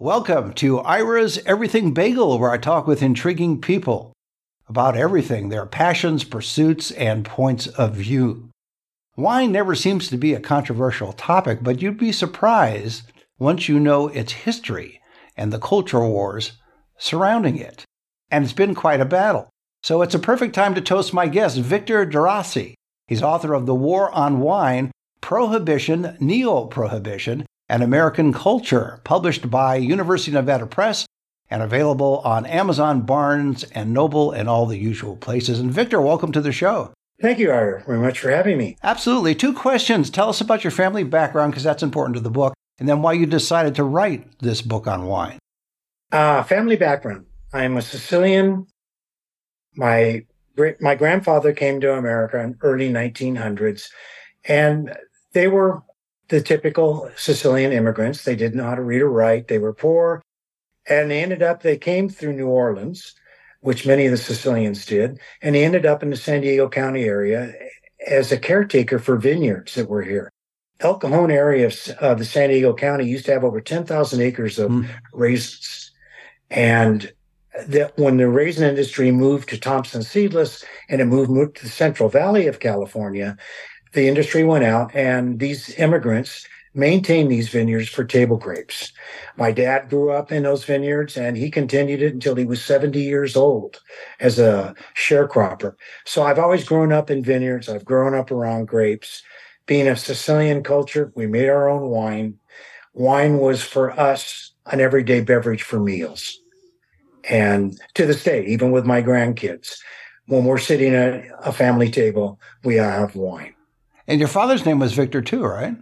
Welcome 0.00 0.52
to 0.52 0.78
Ira's 0.78 1.38
Everything 1.44 1.92
Bagel, 1.92 2.38
where 2.38 2.52
I 2.52 2.56
talk 2.56 2.86
with 2.86 3.02
intriguing 3.02 3.60
people 3.60 4.12
about 4.68 4.96
everything, 4.96 5.48
their 5.48 5.66
passions, 5.66 6.22
pursuits, 6.22 6.92
and 6.92 7.24
points 7.24 7.66
of 7.66 7.96
view. 7.96 8.48
Wine 9.16 9.50
never 9.50 9.74
seems 9.74 10.06
to 10.06 10.16
be 10.16 10.34
a 10.34 10.40
controversial 10.40 11.12
topic, 11.14 11.64
but 11.64 11.82
you'd 11.82 11.98
be 11.98 12.12
surprised 12.12 13.10
once 13.40 13.68
you 13.68 13.80
know 13.80 14.06
its 14.06 14.30
history 14.30 15.00
and 15.36 15.52
the 15.52 15.58
culture 15.58 16.06
wars 16.06 16.52
surrounding 16.96 17.56
it. 17.56 17.84
And 18.30 18.44
it's 18.44 18.52
been 18.52 18.76
quite 18.76 19.00
a 19.00 19.04
battle. 19.04 19.50
So 19.82 20.02
it's 20.02 20.14
a 20.14 20.20
perfect 20.20 20.54
time 20.54 20.76
to 20.76 20.80
toast 20.80 21.12
my 21.12 21.26
guest, 21.26 21.58
Victor 21.58 22.06
Geraci. 22.06 22.74
He's 23.08 23.20
author 23.20 23.52
of 23.52 23.66
The 23.66 23.74
War 23.74 24.12
on 24.12 24.38
Wine, 24.38 24.92
Prohibition, 25.20 26.16
Neo 26.20 26.66
Prohibition, 26.66 27.46
and 27.68 27.82
American 27.82 28.32
Culture, 28.32 29.00
published 29.04 29.50
by 29.50 29.76
University 29.76 30.30
of 30.30 30.36
Nevada 30.36 30.66
Press 30.66 31.06
and 31.50 31.62
available 31.62 32.18
on 32.24 32.46
Amazon, 32.46 33.02
Barnes, 33.02 33.64
and 33.74 33.92
Noble, 33.92 34.32
and 34.32 34.48
all 34.48 34.66
the 34.66 34.78
usual 34.78 35.16
places. 35.16 35.58
And 35.58 35.70
Victor, 35.70 36.00
welcome 36.00 36.32
to 36.32 36.40
the 36.40 36.52
show. 36.52 36.92
Thank 37.20 37.38
you, 37.38 37.50
Ira, 37.50 37.82
very 37.84 37.98
much 37.98 38.20
for 38.20 38.30
having 38.30 38.58
me. 38.58 38.76
Absolutely. 38.82 39.34
Two 39.34 39.52
questions. 39.52 40.08
Tell 40.08 40.28
us 40.28 40.40
about 40.40 40.62
your 40.62 40.70
family 40.70 41.04
background, 41.04 41.52
because 41.52 41.64
that's 41.64 41.82
important 41.82 42.14
to 42.14 42.20
the 42.20 42.30
book, 42.30 42.54
and 42.78 42.88
then 42.88 43.02
why 43.02 43.14
you 43.14 43.26
decided 43.26 43.74
to 43.74 43.84
write 43.84 44.38
this 44.40 44.62
book 44.62 44.86
on 44.86 45.06
wine. 45.06 45.38
Uh, 46.12 46.42
family 46.42 46.76
background. 46.76 47.26
I'm 47.52 47.76
a 47.76 47.82
Sicilian. 47.82 48.66
My 49.74 50.24
my 50.80 50.96
grandfather 50.96 51.52
came 51.52 51.80
to 51.80 51.94
America 51.94 52.40
in 52.40 52.58
early 52.62 52.90
1900s, 52.90 53.90
and 54.44 54.96
they 55.32 55.46
were 55.46 55.82
the 56.28 56.40
typical 56.40 57.10
Sicilian 57.16 57.72
immigrants. 57.72 58.24
They 58.24 58.36
didn't 58.36 58.58
know 58.58 58.68
how 58.68 58.74
to 58.74 58.82
read 58.82 59.02
or 59.02 59.10
write. 59.10 59.48
They 59.48 59.58
were 59.58 59.72
poor. 59.72 60.22
And 60.88 61.10
they 61.10 61.22
ended 61.22 61.42
up, 61.42 61.62
they 61.62 61.76
came 61.76 62.08
through 62.08 62.34
New 62.34 62.48
Orleans, 62.48 63.14
which 63.60 63.86
many 63.86 64.06
of 64.06 64.10
the 64.10 64.16
Sicilians 64.16 64.86
did. 64.86 65.18
And 65.42 65.54
they 65.54 65.64
ended 65.64 65.86
up 65.86 66.02
in 66.02 66.10
the 66.10 66.16
San 66.16 66.40
Diego 66.40 66.68
County 66.68 67.04
area 67.04 67.52
as 68.06 68.32
a 68.32 68.38
caretaker 68.38 68.98
for 68.98 69.16
vineyards 69.16 69.74
that 69.74 69.88
were 69.88 70.02
here. 70.02 70.30
El 70.80 70.98
Cajon 70.98 71.30
area 71.30 71.66
of 71.66 71.88
uh, 72.00 72.14
the 72.14 72.24
San 72.24 72.50
Diego 72.50 72.72
County 72.72 73.06
used 73.06 73.26
to 73.26 73.32
have 73.32 73.44
over 73.44 73.60
10,000 73.60 74.20
acres 74.20 74.58
of 74.58 74.70
mm. 74.70 74.88
raisins. 75.12 75.92
And 76.50 77.12
that 77.66 77.98
when 77.98 78.16
the 78.16 78.28
raisin 78.28 78.68
industry 78.68 79.10
moved 79.10 79.48
to 79.48 79.58
Thompson 79.58 80.02
Seedless 80.02 80.64
and 80.88 81.00
it 81.00 81.06
moved, 81.06 81.30
moved 81.30 81.56
to 81.56 81.64
the 81.64 81.70
Central 81.70 82.08
Valley 82.08 82.46
of 82.46 82.60
California, 82.60 83.36
the 83.92 84.08
industry 84.08 84.44
went 84.44 84.64
out 84.64 84.94
and 84.94 85.38
these 85.38 85.78
immigrants 85.78 86.46
maintained 86.74 87.30
these 87.30 87.48
vineyards 87.48 87.88
for 87.88 88.04
table 88.04 88.36
grapes. 88.36 88.92
My 89.36 89.52
dad 89.52 89.88
grew 89.88 90.10
up 90.10 90.30
in 90.30 90.44
those 90.44 90.64
vineyards 90.64 91.16
and 91.16 91.36
he 91.36 91.50
continued 91.50 92.02
it 92.02 92.12
until 92.12 92.36
he 92.36 92.44
was 92.44 92.64
70 92.64 93.00
years 93.00 93.36
old 93.36 93.80
as 94.20 94.38
a 94.38 94.74
sharecropper. 94.96 95.74
So 96.04 96.22
I've 96.22 96.38
always 96.38 96.64
grown 96.64 96.92
up 96.92 97.10
in 97.10 97.24
vineyards. 97.24 97.68
I've 97.68 97.84
grown 97.84 98.14
up 98.14 98.30
around 98.30 98.68
grapes. 98.68 99.22
Being 99.66 99.88
a 99.88 99.96
Sicilian 99.96 100.62
culture, 100.62 101.12
we 101.14 101.26
made 101.26 101.48
our 101.48 101.68
own 101.68 101.90
wine. 101.90 102.38
Wine 102.94 103.38
was 103.38 103.62
for 103.62 103.90
us 103.98 104.52
an 104.66 104.80
everyday 104.80 105.20
beverage 105.20 105.62
for 105.62 105.80
meals. 105.80 106.40
And 107.28 107.78
to 107.94 108.06
this 108.06 108.24
day, 108.24 108.46
even 108.46 108.70
with 108.70 108.86
my 108.86 109.02
grandkids, 109.02 109.78
when 110.26 110.44
we're 110.44 110.58
sitting 110.58 110.94
at 110.94 111.24
a 111.42 111.52
family 111.52 111.90
table, 111.90 112.40
we 112.64 112.76
have 112.76 113.16
wine. 113.16 113.54
And 114.08 114.18
your 114.18 114.28
father's 114.28 114.64
name 114.64 114.78
was 114.78 114.94
Victor 114.94 115.20
too, 115.20 115.44
right? 115.44 115.76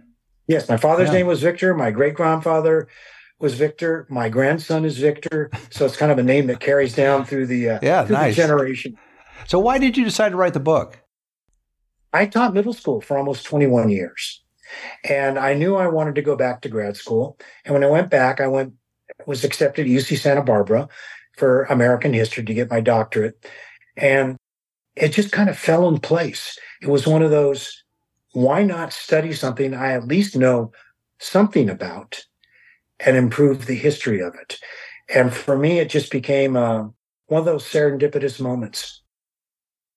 Yes, 0.47 0.69
my 0.69 0.77
father's 0.77 1.07
yeah. 1.07 1.15
name 1.15 1.27
was 1.27 1.41
Victor. 1.41 1.73
My 1.73 1.91
great 1.91 2.13
grandfather 2.13 2.87
was 3.39 3.53
Victor. 3.53 4.05
My 4.09 4.29
grandson 4.29 4.85
is 4.85 4.97
Victor. 4.97 5.49
So 5.69 5.85
it's 5.85 5.97
kind 5.97 6.11
of 6.11 6.17
a 6.17 6.23
name 6.23 6.47
that 6.47 6.59
carries 6.59 6.93
down 6.93 7.25
through 7.25 7.47
the 7.47 7.69
uh, 7.69 7.79
yeah, 7.81 8.05
through 8.05 8.17
nice. 8.17 8.35
the 8.35 8.41
generation. 8.41 8.97
So 9.47 9.59
why 9.59 9.77
did 9.77 9.97
you 9.97 10.03
decide 10.03 10.29
to 10.29 10.35
write 10.35 10.53
the 10.53 10.59
book? 10.59 10.99
I 12.13 12.25
taught 12.25 12.53
middle 12.53 12.73
school 12.73 12.99
for 13.01 13.17
almost 13.17 13.45
21 13.45 13.89
years. 13.89 14.43
And 15.05 15.39
I 15.39 15.53
knew 15.53 15.75
I 15.75 15.87
wanted 15.87 16.15
to 16.15 16.21
go 16.21 16.35
back 16.35 16.61
to 16.61 16.69
grad 16.69 16.97
school. 16.97 17.37
And 17.63 17.73
when 17.73 17.83
I 17.83 17.87
went 17.87 18.09
back, 18.09 18.41
I 18.41 18.47
went 18.47 18.73
was 19.25 19.45
accepted 19.45 19.85
at 19.85 19.91
UC 19.91 20.17
Santa 20.17 20.43
Barbara 20.43 20.89
for 21.37 21.63
American 21.65 22.13
history 22.13 22.43
to 22.43 22.53
get 22.53 22.69
my 22.69 22.81
doctorate. 22.81 23.49
And 23.95 24.35
it 24.95 25.09
just 25.09 25.31
kind 25.31 25.49
of 25.49 25.57
fell 25.57 25.87
in 25.87 25.99
place. 25.99 26.57
It 26.81 26.89
was 26.89 27.07
one 27.07 27.21
of 27.21 27.31
those 27.31 27.83
why 28.37 28.61
not 28.61 28.93
study 28.93 29.33
something 29.33 29.73
I 29.73 29.93
at 29.93 30.07
least 30.07 30.35
know 30.35 30.71
something 31.17 31.71
about 31.71 32.23
and 32.99 33.17
improve 33.17 33.65
the 33.65 33.73
history 33.73 34.21
of 34.21 34.35
it? 34.35 34.59
And 35.09 35.33
for 35.33 35.57
me, 35.57 35.79
it 35.79 35.89
just 35.89 36.11
became 36.11 36.55
uh, 36.55 36.83
one 37.25 37.39
of 37.39 37.45
those 37.45 37.63
serendipitous 37.63 38.39
moments. 38.39 39.01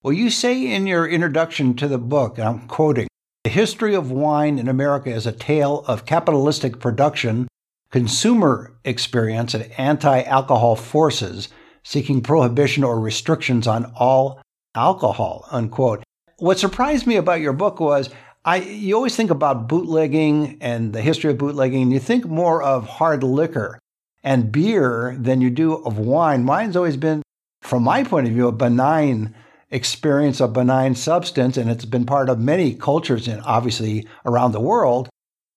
Well, 0.02 0.14
you 0.14 0.30
say 0.30 0.72
in 0.72 0.86
your 0.86 1.06
introduction 1.06 1.74
to 1.74 1.86
the 1.86 1.98
book, 1.98 2.38
and 2.38 2.48
I'm 2.48 2.66
quoting, 2.66 3.08
the 3.44 3.50
history 3.50 3.94
of 3.94 4.10
wine 4.10 4.58
in 4.58 4.68
America 4.68 5.10
is 5.10 5.26
a 5.26 5.32
tale 5.32 5.84
of 5.86 6.06
capitalistic 6.06 6.80
production, 6.80 7.46
consumer 7.90 8.74
experience, 8.86 9.52
and 9.52 9.70
anti 9.76 10.22
alcohol 10.22 10.76
forces 10.76 11.50
seeking 11.82 12.22
prohibition 12.22 12.84
or 12.84 13.00
restrictions 13.00 13.66
on 13.66 13.92
all 13.96 14.40
alcohol, 14.74 15.46
unquote. 15.50 16.02
What 16.38 16.58
surprised 16.58 17.06
me 17.06 17.16
about 17.16 17.42
your 17.42 17.52
book 17.52 17.80
was 17.80 18.08
I 18.44 18.56
you 18.56 18.94
always 18.94 19.16
think 19.16 19.30
about 19.30 19.68
bootlegging 19.68 20.58
and 20.60 20.92
the 20.92 21.02
history 21.02 21.30
of 21.30 21.38
bootlegging, 21.38 21.82
and 21.82 21.92
you 21.92 21.98
think 21.98 22.24
more 22.24 22.62
of 22.62 22.86
hard 22.86 23.22
liquor 23.22 23.78
and 24.22 24.50
beer 24.50 25.16
than 25.18 25.40
you 25.40 25.50
do 25.50 25.74
of 25.74 25.98
wine. 25.98 26.46
Wine's 26.46 26.76
always 26.76 26.96
been, 26.96 27.22
from 27.62 27.82
my 27.82 28.02
point 28.04 28.26
of 28.26 28.32
view, 28.32 28.48
a 28.48 28.52
benign 28.52 29.34
experience, 29.70 30.40
a 30.40 30.48
benign 30.48 30.94
substance, 30.94 31.56
and 31.56 31.70
it's 31.70 31.84
been 31.84 32.06
part 32.06 32.28
of 32.28 32.40
many 32.40 32.74
cultures 32.74 33.28
and 33.28 33.42
obviously 33.44 34.06
around 34.24 34.52
the 34.52 34.60
world. 34.60 35.08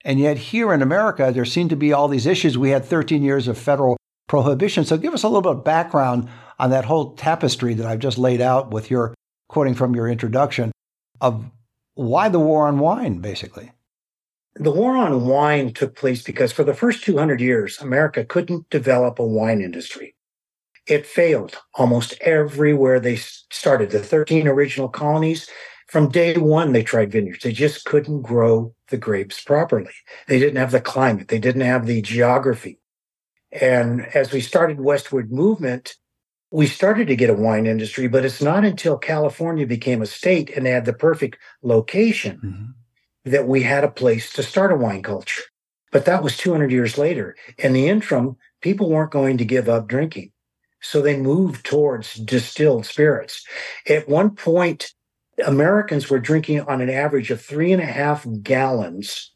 And 0.05 0.19
yet 0.19 0.37
here 0.37 0.73
in 0.73 0.81
America, 0.81 1.31
there 1.33 1.45
seem 1.45 1.69
to 1.69 1.75
be 1.77 1.93
all 1.93 2.09
these 2.09 2.25
issues. 2.25 2.57
We 2.57 2.71
had 2.71 2.83
13 2.83 3.23
years 3.23 3.47
of 3.47 3.57
federal 3.57 3.95
prohibition. 4.27 4.83
So 4.83 4.97
give 4.97 5.13
us 5.13 5.23
a 5.23 5.27
little 5.27 5.41
bit 5.41 5.53
of 5.53 5.63
background 5.63 6.27
on 6.59 6.69
that 6.71 6.85
whole 6.85 7.13
tapestry 7.13 7.73
that 7.75 7.85
I've 7.85 7.99
just 7.99 8.17
laid 8.17 8.41
out 8.41 8.71
with 8.71 8.91
your 8.91 9.13
quoting 9.47 9.73
from 9.73 9.95
your 9.95 10.09
introduction 10.09 10.71
of 11.21 11.45
why 11.95 12.29
the 12.29 12.39
war 12.39 12.67
on 12.67 12.79
wine, 12.79 13.19
basically? 13.19 13.71
The 14.55 14.71
war 14.71 14.95
on 14.95 15.25
wine 15.25 15.73
took 15.73 15.95
place 15.95 16.21
because 16.21 16.51
for 16.51 16.63
the 16.63 16.73
first 16.73 17.03
200 17.03 17.41
years, 17.41 17.79
America 17.79 18.23
couldn't 18.23 18.69
develop 18.69 19.19
a 19.19 19.25
wine 19.25 19.61
industry. 19.61 20.15
It 20.85 21.07
failed 21.07 21.57
almost 21.73 22.13
everywhere 22.21 22.99
they 22.99 23.15
started. 23.15 23.89
The 23.89 23.99
13 23.99 24.47
original 24.47 24.89
colonies, 24.89 25.49
from 25.87 26.09
day 26.09 26.37
one, 26.37 26.71
they 26.71 26.83
tried 26.83 27.11
vineyards. 27.11 27.43
They 27.43 27.51
just 27.51 27.85
couldn't 27.85 28.21
grow 28.21 28.75
the 28.89 28.97
grapes 28.97 29.41
properly. 29.41 29.93
They 30.27 30.39
didn't 30.39 30.57
have 30.57 30.71
the 30.71 30.81
climate, 30.81 31.29
they 31.29 31.39
didn't 31.39 31.61
have 31.61 31.85
the 31.85 32.01
geography. 32.01 32.79
And 33.51 34.01
as 34.15 34.31
we 34.31 34.41
started 34.41 34.81
westward 34.81 35.31
movement, 35.31 35.95
we 36.53 36.67
started 36.67 37.07
to 37.07 37.15
get 37.15 37.31
a 37.31 37.33
wine 37.33 37.65
industry, 37.65 38.07
but 38.07 38.23
it's 38.23 38.39
not 38.39 38.63
until 38.63 38.95
California 38.95 39.65
became 39.65 40.03
a 40.03 40.05
state 40.05 40.51
and 40.51 40.63
they 40.63 40.69
had 40.69 40.85
the 40.85 40.93
perfect 40.93 41.39
location 41.63 42.37
mm-hmm. 42.37 43.31
that 43.31 43.47
we 43.47 43.63
had 43.63 43.83
a 43.83 43.89
place 43.89 44.31
to 44.33 44.43
start 44.43 44.71
a 44.71 44.75
wine 44.75 45.01
culture. 45.01 45.41
But 45.91 46.05
that 46.05 46.21
was 46.21 46.37
200 46.37 46.71
years 46.71 46.95
later. 46.95 47.35
In 47.57 47.73
the 47.73 47.89
interim, 47.89 48.37
people 48.61 48.87
weren't 48.87 49.09
going 49.09 49.39
to 49.39 49.45
give 49.45 49.67
up 49.67 49.87
drinking. 49.87 50.31
So 50.79 51.01
they 51.01 51.17
moved 51.17 51.65
towards 51.65 52.13
distilled 52.13 52.85
spirits. 52.85 53.43
At 53.89 54.07
one 54.07 54.35
point, 54.35 54.93
Americans 55.43 56.07
were 56.07 56.19
drinking 56.19 56.61
on 56.61 56.81
an 56.81 56.89
average 56.89 57.31
of 57.31 57.41
three 57.41 57.71
and 57.71 57.81
a 57.81 57.87
half 57.87 58.27
gallons 58.43 59.33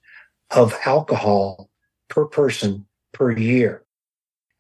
of 0.51 0.77
alcohol 0.85 1.72
per 2.09 2.25
person 2.25 2.85
per 3.11 3.31
year. 3.31 3.83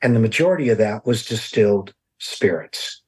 And 0.01 0.15
the 0.15 0.19
majority 0.19 0.69
of 0.69 0.79
that 0.79 1.05
was 1.05 1.23
distilled 1.23 1.93
spirits. 2.19 3.01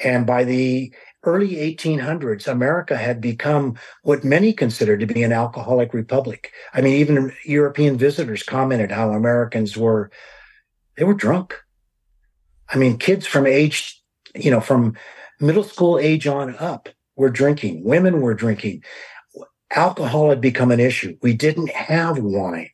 And 0.00 0.26
by 0.26 0.44
the 0.44 0.92
early 1.24 1.56
1800s, 1.56 2.46
America 2.46 2.96
had 2.96 3.20
become 3.20 3.76
what 4.02 4.24
many 4.24 4.52
considered 4.52 5.00
to 5.00 5.06
be 5.06 5.22
an 5.22 5.32
alcoholic 5.32 5.94
republic. 5.94 6.52
I 6.72 6.80
mean, 6.80 6.94
even 6.94 7.32
European 7.44 7.96
visitors 7.96 8.42
commented 8.42 8.92
how 8.92 9.10
Americans 9.10 9.76
were, 9.76 10.10
they 10.96 11.04
were 11.04 11.14
drunk. 11.14 11.54
I 12.68 12.76
mean, 12.76 12.98
kids 12.98 13.26
from 13.26 13.46
age, 13.46 14.00
you 14.34 14.50
know, 14.50 14.60
from 14.60 14.96
middle 15.40 15.64
school 15.64 15.98
age 15.98 16.26
on 16.26 16.56
up 16.58 16.88
were 17.16 17.30
drinking. 17.30 17.84
Women 17.84 18.20
were 18.20 18.34
drinking. 18.34 18.84
Alcohol 19.74 20.30
had 20.30 20.40
become 20.40 20.70
an 20.70 20.80
issue. 20.80 21.16
We 21.22 21.34
didn't 21.34 21.70
have 21.70 22.18
wine 22.18 22.70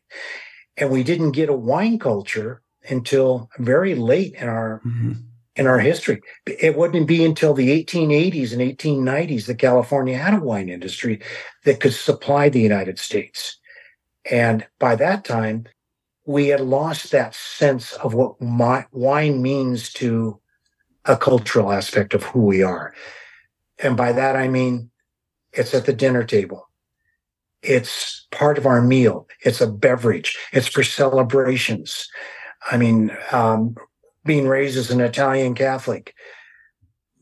and 0.77 0.91
we 0.91 1.03
didn't 1.03 1.33
get 1.33 1.49
a 1.49 1.55
wine 1.55 1.99
culture 1.99 2.63
until 2.89 3.49
very 3.59 3.95
late 3.95 4.35
in 4.35 4.49
our 4.49 4.83
mm-hmm 4.85 5.13
in 5.57 5.67
our 5.67 5.79
history. 5.79 6.21
It 6.47 6.77
wouldn't 6.77 7.07
be 7.07 7.25
until 7.25 7.55
the 7.55 7.71
1880s 7.85 8.53
and 8.53 8.61
1890s 8.61 9.47
that 9.47 9.59
California 9.59 10.17
had 10.17 10.35
a 10.35 10.41
wine 10.41 10.69
industry 10.69 11.21
that 11.65 11.81
could 11.81 11.93
supply 11.93 12.49
the 12.49 12.61
United 12.61 12.99
States. 12.99 13.59
And 14.31 14.67
by 14.79 14.97
that 14.97 15.25
time, 15.25 15.67
we 16.25 16.49
had 16.49 16.61
lost 16.61 17.11
that 17.11 17.35
sense 17.35 17.93
of 17.95 18.15
what 18.15 18.41
my, 18.41 18.87
wine 18.93 19.43
means 19.43 19.93
to 19.95 20.39
a 21.05 21.17
cultural 21.17 21.73
aspect 21.73 22.15
of 22.15 22.23
who 22.23 22.41
we 22.41 22.63
are. 22.63 22.95
And 23.79 23.97
by 23.97 24.13
that, 24.13 24.37
I 24.37 24.49
mean, 24.49 24.91
it's 25.53 25.75
at 25.75 25.85
the 25.85 25.93
dinner 25.93 26.25
table. 26.25 26.69
It's 27.63 28.27
part 28.31 28.57
of 28.57 28.67
our 28.67 28.81
meal. 28.81 29.27
It's 29.45 29.61
a 29.61 29.67
beverage. 29.67 30.37
It's 30.53 30.69
for 30.69 30.83
celebrations. 30.83 32.09
I 32.71 32.77
mean, 32.77 33.17
um, 33.33 33.77
being 34.25 34.47
raised 34.47 34.77
as 34.77 34.91
an 34.91 35.01
Italian 35.01 35.55
Catholic, 35.55 36.15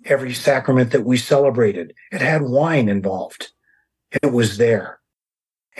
every 0.04 0.34
sacrament 0.34 0.92
that 0.92 1.04
we 1.04 1.16
celebrated, 1.16 1.94
it 2.12 2.20
had 2.20 2.42
wine 2.42 2.88
involved. 2.88 3.50
It 4.22 4.32
was 4.32 4.58
there. 4.58 5.00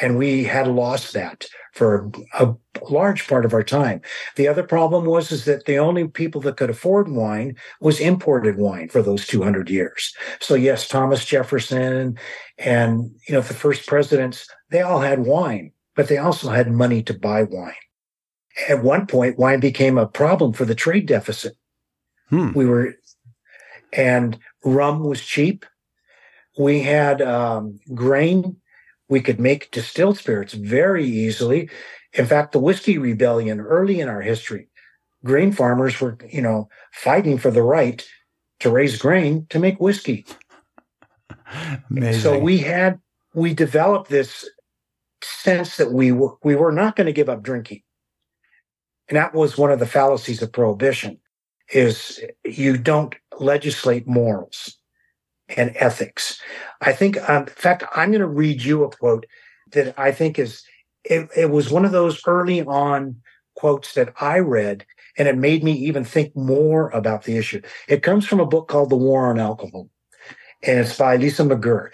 And 0.01 0.17
we 0.17 0.45
had 0.45 0.67
lost 0.67 1.13
that 1.15 1.47
for 1.73 2.11
a, 2.35 2.55
large 2.89 3.29
part 3.29 3.45
of 3.45 3.53
our 3.53 3.63
time. 3.63 4.01
The 4.37 4.49
other 4.49 4.63
problem 4.63 5.05
was 5.05 5.31
is 5.31 5.45
that 5.45 5.67
the 5.67 5.79
only 5.79 6.09
people 6.09 6.41
that 6.43 6.57
could 6.57 6.71
afford 6.71 7.11
wine 7.11 7.57
was 7.81 8.01
imported 8.01 8.57
wine 8.57 8.89
for 8.89 9.03
those 9.03 9.27
200 9.27 9.69
years. 9.69 10.15
So 10.41 10.55
yes, 10.55 10.89
Thomas 10.89 11.25
Jefferson 11.27 12.19
and 12.59 13.11
you 13.29 13.35
know 13.35 13.43
the 13.43 13.55
first 13.55 13.87
presidents, 13.87 14.49
they 14.71 14.81
all 14.81 15.01
had 15.01 15.27
wine, 15.27 15.73
but 15.95 16.09
they 16.09 16.17
also 16.17 16.49
had 16.49 16.73
money 16.73 17.03
to 17.03 17.13
buy 17.13 17.43
wine. 17.43 17.75
At 18.69 18.83
one 18.83 19.07
point, 19.07 19.39
wine 19.39 19.61
became 19.61 19.99
a 19.99 20.07
problem 20.07 20.53
for 20.53 20.65
the 20.65 20.75
trade 20.75 21.07
deficit. 21.07 21.57
Hmm. 22.29 22.53
We 22.53 22.67
were, 22.67 22.95
and 23.93 24.39
rum 24.65 25.05
was 25.05 25.21
cheap. 25.21 25.65
We 26.59 26.81
had 26.83 27.23
um, 27.23 27.81
grain 27.95 28.57
we 29.11 29.21
could 29.21 29.41
make 29.41 29.71
distilled 29.73 30.17
spirits 30.17 30.55
very 30.55 31.05
easily. 31.05 31.69
In 32.15 32.27
fact, 32.27 32.53
the 32.53 32.61
whiskey 32.61 32.97
rebellion 32.97 33.61
early 33.61 34.01
in 34.01 34.09
our 34.09 34.23
history, 34.23 34.69
grain 35.25 35.53
farmers 35.53 36.01
were, 36.01 36.17
you 36.29 36.41
know, 36.41 36.69
fighting 36.93 37.37
for 37.37 37.51
the 37.51 37.63
right 37.63 38.07
to 38.61 38.71
raise 38.71 38.97
grain 38.99 39.47
to 39.51 39.59
make 39.59 39.81
whiskey. 39.81 40.25
Amazing. 41.91 42.21
So 42.23 42.39
we 42.39 42.59
had 42.59 43.01
we 43.35 43.53
developed 43.53 44.11
this 44.11 44.49
sense 45.23 45.77
that 45.77 45.93
we 45.93 46.13
were 46.13 46.37
we 46.45 46.55
were 46.55 46.73
not 46.73 46.97
going 46.97 47.07
to 47.07 47.13
give 47.13 47.29
up 47.29 47.43
drinking. 47.43 47.83
And 49.11 49.17
that 49.17 49.35
was 49.35 49.59
one 49.59 49.73
of 49.73 49.81
the 49.81 49.87
fallacies 49.87 50.41
of 50.41 50.53
prohibition 50.53 51.19
is 51.73 52.21
you 52.45 52.79
don't 52.79 53.15
legislate 53.39 54.07
morals 54.07 54.77
and 55.57 55.73
ethics. 55.75 56.41
I 56.81 56.93
think, 56.93 57.19
um, 57.29 57.43
in 57.43 57.49
fact, 57.49 57.83
I'm 57.95 58.11
going 58.11 58.21
to 58.21 58.29
read 58.29 58.63
you 58.63 58.85
a 58.85 58.91
quote 58.91 59.27
that 59.73 59.99
I 59.99 60.13
think 60.13 60.39
is, 60.39 60.63
it, 61.03 61.29
it 61.37 61.51
was 61.51 61.71
one 61.71 61.85
of 61.85 61.91
those 61.91 62.23
early 62.25 62.63
on 62.63 63.17
quotes 63.57 63.95
that 63.95 64.15
I 64.21 64.39
read, 64.39 64.87
and 65.19 65.27
it 65.27 65.37
made 65.37 65.65
me 65.65 65.73
even 65.73 66.05
think 66.05 66.37
more 66.37 66.89
about 66.91 67.25
the 67.25 67.37
issue. 67.37 67.63
It 67.89 68.05
comes 68.05 68.27
from 68.27 68.39
a 68.39 68.47
book 68.47 68.69
called 68.69 68.91
The 68.91 68.97
War 68.97 69.27
on 69.29 69.41
Alcohol, 69.41 69.91
and 70.63 70.79
it's 70.79 70.97
by 70.97 71.17
Lisa 71.17 71.43
McGirr. 71.43 71.91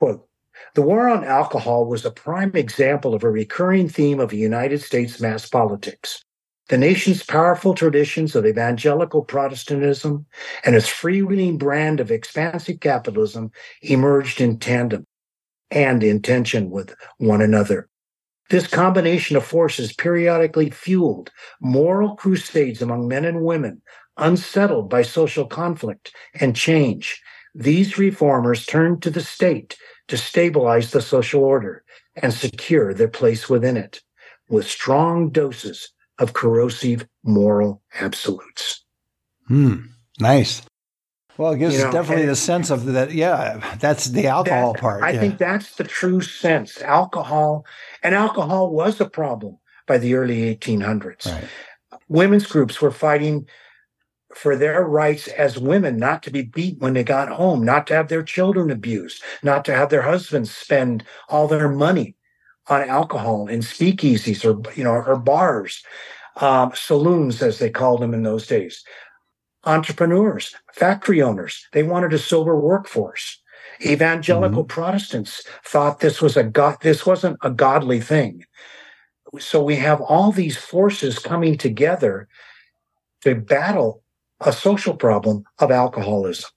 Quote, 0.00 0.28
the 0.74 0.82
war 0.82 1.08
on 1.08 1.24
alcohol 1.24 1.86
was 1.86 2.04
a 2.04 2.10
prime 2.10 2.52
example 2.54 3.14
of 3.14 3.22
a 3.22 3.30
recurring 3.30 3.88
theme 3.88 4.20
of 4.20 4.32
United 4.32 4.82
States 4.82 5.20
mass 5.20 5.48
politics. 5.48 6.25
The 6.68 6.78
nation's 6.78 7.22
powerful 7.22 7.74
traditions 7.74 8.34
of 8.34 8.44
evangelical 8.44 9.22
Protestantism 9.22 10.26
and 10.64 10.74
its 10.74 10.88
freewheeling 10.88 11.58
brand 11.58 12.00
of 12.00 12.10
expansive 12.10 12.80
capitalism 12.80 13.52
emerged 13.82 14.40
in 14.40 14.58
tandem 14.58 15.06
and 15.70 16.02
in 16.02 16.22
tension 16.22 16.70
with 16.70 16.92
one 17.18 17.40
another. 17.40 17.88
This 18.50 18.66
combination 18.66 19.36
of 19.36 19.44
forces 19.44 19.92
periodically 19.92 20.70
fueled 20.70 21.30
moral 21.60 22.16
crusades 22.16 22.82
among 22.82 23.06
men 23.06 23.24
and 23.24 23.42
women, 23.42 23.80
unsettled 24.16 24.90
by 24.90 25.02
social 25.02 25.46
conflict 25.46 26.12
and 26.34 26.56
change. 26.56 27.22
These 27.54 27.96
reformers 27.96 28.66
turned 28.66 29.02
to 29.02 29.10
the 29.10 29.20
state 29.20 29.76
to 30.08 30.16
stabilize 30.16 30.90
the 30.90 31.02
social 31.02 31.44
order 31.44 31.84
and 32.16 32.34
secure 32.34 32.92
their 32.92 33.08
place 33.08 33.48
within 33.48 33.76
it 33.76 34.02
with 34.48 34.66
strong 34.66 35.30
doses 35.30 35.92
of 36.18 36.32
corrosive 36.32 37.06
moral 37.24 37.82
absolutes. 38.00 38.84
Hmm. 39.48 39.86
Nice. 40.18 40.62
Well, 41.38 41.52
it 41.52 41.58
gives 41.58 41.76
you 41.76 41.84
know, 41.84 41.92
definitely 41.92 42.26
the 42.26 42.36
sense 42.36 42.70
of 42.70 42.86
that. 42.86 43.12
Yeah, 43.12 43.76
that's 43.78 44.06
the 44.06 44.26
alcohol 44.26 44.72
that, 44.72 44.80
part. 44.80 45.02
I 45.02 45.10
yeah. 45.10 45.20
think 45.20 45.38
that's 45.38 45.76
the 45.76 45.84
true 45.84 46.22
sense. 46.22 46.80
Alcohol, 46.80 47.66
and 48.02 48.14
alcohol 48.14 48.70
was 48.70 49.00
a 49.00 49.08
problem 49.08 49.58
by 49.86 49.98
the 49.98 50.14
early 50.14 50.56
1800s. 50.56 51.26
Right. 51.26 51.44
Women's 52.08 52.46
groups 52.46 52.80
were 52.80 52.90
fighting 52.90 53.46
for 54.34 54.56
their 54.56 54.84
rights 54.84 55.28
as 55.28 55.58
women 55.58 55.98
not 55.98 56.22
to 56.22 56.30
be 56.30 56.42
beat 56.42 56.78
when 56.78 56.94
they 56.94 57.04
got 57.04 57.28
home, 57.28 57.64
not 57.64 57.86
to 57.86 57.94
have 57.94 58.08
their 58.08 58.22
children 58.22 58.70
abused, 58.70 59.22
not 59.42 59.64
to 59.66 59.74
have 59.74 59.90
their 59.90 60.02
husbands 60.02 60.54
spend 60.54 61.04
all 61.28 61.48
their 61.48 61.68
money 61.68 62.16
on 62.68 62.88
alcohol 62.88 63.46
in 63.48 63.60
speakeasies 63.60 64.44
or 64.44 64.60
you 64.76 64.84
know 64.84 64.92
or 64.92 65.16
bars, 65.16 65.82
um, 66.36 66.72
saloons 66.74 67.42
as 67.42 67.58
they 67.58 67.70
called 67.70 68.00
them 68.00 68.14
in 68.14 68.22
those 68.22 68.46
days. 68.46 68.84
Entrepreneurs, 69.64 70.54
factory 70.72 71.20
owners, 71.20 71.66
they 71.72 71.82
wanted 71.82 72.12
a 72.12 72.18
sober 72.18 72.58
workforce. 72.58 73.40
Evangelical 73.84 74.62
mm-hmm. 74.62 74.68
Protestants 74.68 75.42
thought 75.64 76.00
this 76.00 76.22
was 76.22 76.36
a 76.36 76.44
god, 76.44 76.78
this 76.82 77.04
wasn't 77.04 77.38
a 77.42 77.50
godly 77.50 78.00
thing. 78.00 78.44
So 79.38 79.62
we 79.62 79.76
have 79.76 80.00
all 80.00 80.32
these 80.32 80.56
forces 80.56 81.18
coming 81.18 81.58
together 81.58 82.28
to 83.22 83.34
battle 83.34 84.02
a 84.40 84.52
social 84.52 84.94
problem 84.94 85.44
of 85.58 85.70
alcoholism. 85.70 86.50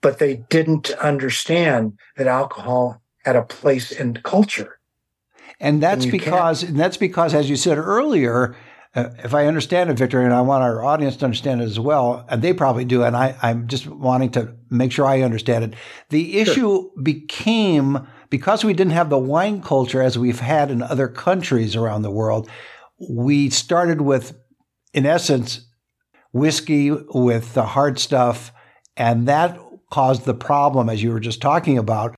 But 0.00 0.18
they 0.18 0.44
didn't 0.48 0.90
understand 0.92 1.98
that 2.16 2.26
alcohol 2.26 3.02
had 3.24 3.36
a 3.36 3.42
place 3.42 3.90
in 3.92 4.14
culture. 4.14 4.78
And 5.62 5.80
that's 5.80 6.04
and 6.04 6.12
because 6.12 6.64
and 6.64 6.78
that's 6.78 6.96
because, 6.96 7.34
as 7.34 7.48
you 7.48 7.54
said 7.54 7.78
earlier, 7.78 8.56
uh, 8.96 9.10
if 9.18 9.32
I 9.32 9.46
understand 9.46 9.90
it, 9.90 9.96
Victor, 9.96 10.20
and 10.20 10.34
I 10.34 10.40
want 10.40 10.64
our 10.64 10.84
audience 10.84 11.16
to 11.18 11.24
understand 11.24 11.62
it 11.62 11.64
as 11.64 11.78
well, 11.78 12.26
and 12.28 12.42
they 12.42 12.52
probably 12.52 12.84
do, 12.84 13.04
and 13.04 13.16
I, 13.16 13.36
I'm 13.40 13.68
just 13.68 13.86
wanting 13.86 14.32
to 14.32 14.54
make 14.70 14.90
sure 14.90 15.06
I 15.06 15.22
understand 15.22 15.64
it. 15.64 15.74
The 16.10 16.40
issue 16.40 16.54
sure. 16.54 16.90
became 17.00 18.06
because 18.28 18.64
we 18.64 18.74
didn't 18.74 18.92
have 18.92 19.08
the 19.08 19.18
wine 19.18 19.62
culture 19.62 20.02
as 20.02 20.18
we've 20.18 20.40
had 20.40 20.70
in 20.70 20.82
other 20.82 21.06
countries 21.06 21.76
around 21.76 22.02
the 22.02 22.10
world. 22.10 22.50
We 23.08 23.48
started 23.48 24.00
with, 24.00 24.36
in 24.92 25.06
essence, 25.06 25.64
whiskey 26.32 26.90
with 26.90 27.54
the 27.54 27.64
hard 27.64 28.00
stuff, 28.00 28.52
and 28.96 29.28
that 29.28 29.58
caused 29.92 30.24
the 30.24 30.34
problem, 30.34 30.88
as 30.88 31.02
you 31.02 31.12
were 31.12 31.20
just 31.20 31.40
talking 31.40 31.78
about, 31.78 32.16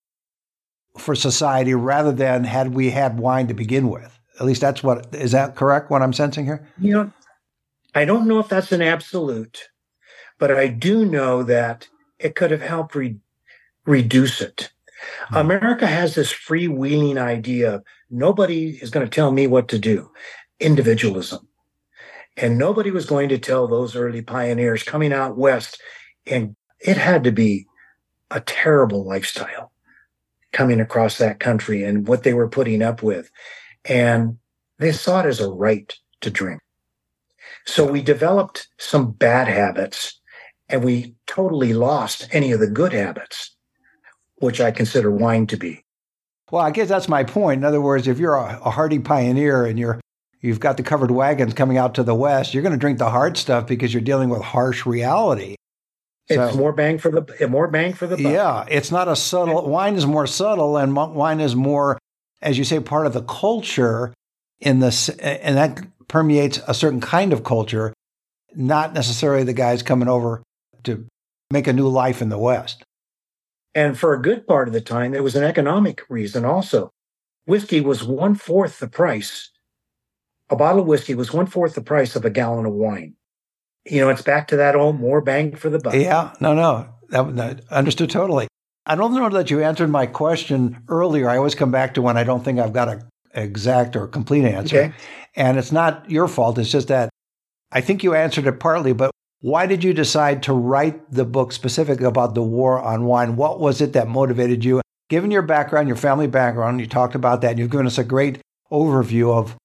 for 0.98 1.14
society 1.14 1.74
rather 1.74 2.12
than 2.12 2.44
had 2.44 2.74
we 2.74 2.90
had 2.90 3.18
wine 3.18 3.46
to 3.48 3.54
begin 3.54 3.88
with. 3.88 4.18
At 4.38 4.46
least 4.46 4.60
that's 4.60 4.82
what 4.82 5.14
is 5.14 5.32
that 5.32 5.56
correct? 5.56 5.90
What 5.90 6.02
I'm 6.02 6.12
sensing 6.12 6.44
here? 6.44 6.66
You 6.78 6.92
know, 6.92 7.12
I 7.94 8.04
don't 8.04 8.26
know 8.26 8.38
if 8.40 8.48
that's 8.48 8.72
an 8.72 8.82
absolute, 8.82 9.68
but 10.38 10.50
I 10.50 10.66
do 10.68 11.04
know 11.04 11.42
that 11.44 11.88
it 12.18 12.34
could 12.34 12.50
have 12.50 12.62
helped 12.62 12.94
re- 12.94 13.18
reduce 13.86 14.40
it. 14.40 14.70
Hmm. 15.28 15.36
America 15.36 15.86
has 15.86 16.14
this 16.14 16.32
freewheeling 16.32 17.18
idea 17.18 17.82
nobody 18.10 18.70
is 18.80 18.90
going 18.90 19.06
to 19.06 19.10
tell 19.10 19.30
me 19.30 19.46
what 19.46 19.68
to 19.68 19.78
do, 19.78 20.10
individualism. 20.60 21.46
And 22.36 22.58
nobody 22.58 22.90
was 22.90 23.06
going 23.06 23.28
to 23.28 23.38
tell 23.38 23.68
those 23.68 23.94
early 23.94 24.22
pioneers 24.22 24.82
coming 24.82 25.12
out 25.12 25.36
west. 25.36 25.80
And 26.26 26.56
it 26.80 26.96
had 26.96 27.22
to 27.24 27.32
be 27.32 27.66
a 28.30 28.40
terrible 28.40 29.04
lifestyle 29.04 29.70
coming 30.54 30.80
across 30.80 31.18
that 31.18 31.40
country 31.40 31.84
and 31.84 32.08
what 32.08 32.22
they 32.22 32.32
were 32.32 32.48
putting 32.48 32.80
up 32.80 33.02
with. 33.02 33.30
And 33.84 34.38
they 34.78 34.92
saw 34.92 35.20
it 35.20 35.26
as 35.26 35.40
a 35.40 35.50
right 35.50 35.92
to 36.22 36.30
drink. 36.30 36.60
So 37.66 37.84
we 37.84 38.00
developed 38.00 38.68
some 38.78 39.12
bad 39.12 39.48
habits 39.48 40.18
and 40.68 40.82
we 40.82 41.14
totally 41.26 41.74
lost 41.74 42.28
any 42.32 42.52
of 42.52 42.60
the 42.60 42.70
good 42.70 42.92
habits, 42.92 43.54
which 44.36 44.60
I 44.60 44.70
consider 44.70 45.10
wine 45.10 45.46
to 45.48 45.56
be. 45.56 45.84
Well, 46.50 46.62
I 46.62 46.70
guess 46.70 46.88
that's 46.88 47.08
my 47.08 47.24
point. 47.24 47.58
In 47.58 47.64
other 47.64 47.80
words, 47.80 48.06
if 48.06 48.18
you're 48.18 48.34
a, 48.34 48.70
hardy 48.70 48.98
pioneer 48.98 49.66
and 49.66 49.78
you're 49.78 50.00
you've 50.40 50.60
got 50.60 50.76
the 50.76 50.82
covered 50.82 51.10
wagons 51.10 51.54
coming 51.54 51.78
out 51.78 51.94
to 51.94 52.02
the 52.02 52.14
west, 52.14 52.54
you're 52.54 52.62
going 52.62 52.72
to 52.72 52.78
drink 52.78 52.98
the 52.98 53.10
hard 53.10 53.36
stuff 53.36 53.66
because 53.66 53.92
you're 53.92 54.02
dealing 54.02 54.28
with 54.28 54.42
harsh 54.42 54.86
reality. 54.86 55.56
It's 56.28 56.52
so, 56.52 56.56
more 56.56 56.72
bang 56.72 56.98
for 56.98 57.10
the 57.10 57.48
more 57.48 57.68
bang 57.68 57.92
for 57.92 58.06
the 58.06 58.16
buck. 58.16 58.32
Yeah, 58.32 58.64
it's 58.68 58.90
not 58.90 59.08
a 59.08 59.16
subtle. 59.16 59.68
Wine 59.68 59.94
is 59.94 60.06
more 60.06 60.26
subtle, 60.26 60.76
and 60.76 60.96
wine 60.96 61.40
is 61.40 61.54
more, 61.54 61.98
as 62.40 62.56
you 62.56 62.64
say, 62.64 62.80
part 62.80 63.06
of 63.06 63.12
the 63.12 63.22
culture. 63.22 64.12
In 64.60 64.80
this, 64.80 65.10
and 65.10 65.56
that 65.58 65.84
permeates 66.08 66.60
a 66.66 66.72
certain 66.72 67.00
kind 67.00 67.32
of 67.32 67.44
culture, 67.44 67.92
not 68.54 68.94
necessarily 68.94 69.42
the 69.44 69.52
guys 69.52 69.82
coming 69.82 70.08
over 70.08 70.42
to 70.84 71.06
make 71.50 71.66
a 71.66 71.72
new 71.72 71.88
life 71.88 72.22
in 72.22 72.30
the 72.30 72.38
West. 72.38 72.82
And 73.74 73.98
for 73.98 74.14
a 74.14 74.22
good 74.22 74.46
part 74.46 74.68
of 74.68 74.72
the 74.72 74.80
time, 74.80 75.10
there 75.10 75.22
was 75.22 75.36
an 75.36 75.44
economic 75.44 76.02
reason 76.08 76.44
also. 76.44 76.90
Whiskey 77.44 77.80
was 77.82 78.04
one 78.04 78.36
fourth 78.36 78.78
the 78.78 78.88
price 78.88 79.50
a 80.50 80.56
bottle 80.56 80.82
of 80.82 80.86
whiskey 80.86 81.14
was 81.14 81.32
one 81.32 81.46
fourth 81.46 81.74
the 81.74 81.82
price 81.82 82.16
of 82.16 82.24
a 82.24 82.30
gallon 82.30 82.66
of 82.66 82.72
wine. 82.72 83.14
You 83.86 84.00
know, 84.00 84.08
it's 84.08 84.22
back 84.22 84.48
to 84.48 84.56
that 84.56 84.76
old 84.76 84.98
more 84.98 85.20
bang 85.20 85.54
for 85.56 85.68
the 85.68 85.78
buck. 85.78 85.94
Yeah, 85.94 86.32
no, 86.40 86.54
no, 86.54 86.88
that, 87.10 87.36
that 87.36 87.60
understood 87.70 88.10
totally. 88.10 88.48
I 88.86 88.94
don't 88.94 89.14
know 89.14 89.28
that 89.30 89.50
you 89.50 89.62
answered 89.62 89.88
my 89.88 90.06
question 90.06 90.82
earlier. 90.88 91.28
I 91.28 91.36
always 91.36 91.54
come 91.54 91.70
back 91.70 91.94
to 91.94 92.02
when 92.02 92.16
I 92.16 92.24
don't 92.24 92.44
think 92.44 92.58
I've 92.58 92.72
got 92.72 92.88
an 92.88 93.02
exact 93.34 93.96
or 93.96 94.06
complete 94.06 94.44
answer. 94.44 94.76
Okay. 94.76 94.94
And 95.36 95.58
it's 95.58 95.72
not 95.72 96.10
your 96.10 96.28
fault. 96.28 96.58
It's 96.58 96.70
just 96.70 96.88
that 96.88 97.08
I 97.72 97.80
think 97.80 98.02
you 98.02 98.14
answered 98.14 98.46
it 98.46 98.60
partly, 98.60 98.92
but 98.92 99.10
why 99.40 99.66
did 99.66 99.84
you 99.84 99.92
decide 99.92 100.42
to 100.44 100.52
write 100.52 101.10
the 101.10 101.24
book 101.24 101.52
specifically 101.52 102.06
about 102.06 102.34
the 102.34 102.42
war 102.42 102.80
on 102.80 103.04
wine? 103.04 103.36
What 103.36 103.60
was 103.60 103.80
it 103.80 103.92
that 103.94 104.08
motivated 104.08 104.64
you? 104.64 104.80
Given 105.10 105.30
your 105.30 105.42
background, 105.42 105.88
your 105.88 105.96
family 105.96 106.26
background, 106.26 106.80
you 106.80 106.86
talked 106.86 107.14
about 107.14 107.40
that, 107.42 107.50
and 107.50 107.58
you've 107.58 107.70
given 107.70 107.86
us 107.86 107.98
a 107.98 108.04
great 108.04 108.40
overview 108.70 109.36
of 109.36 109.56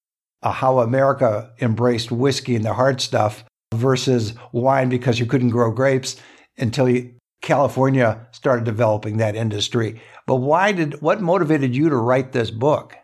uh, 0.42 0.50
how 0.50 0.80
America 0.80 1.52
embraced 1.60 2.10
whiskey 2.10 2.56
and 2.56 2.64
the 2.64 2.74
hard 2.74 3.00
stuff 3.00 3.44
versus 3.74 4.34
wine 4.52 4.88
because 4.88 5.18
you 5.18 5.26
couldn't 5.26 5.50
grow 5.50 5.70
grapes 5.70 6.16
until 6.58 6.88
you, 6.88 7.14
California 7.42 8.26
started 8.32 8.64
developing 8.64 9.16
that 9.16 9.36
industry. 9.36 10.00
But 10.26 10.36
why 10.36 10.72
did 10.72 11.00
what 11.00 11.20
motivated 11.20 11.74
you 11.74 11.88
to 11.88 11.96
write 11.96 12.32
this 12.32 12.50
book? 12.50 12.96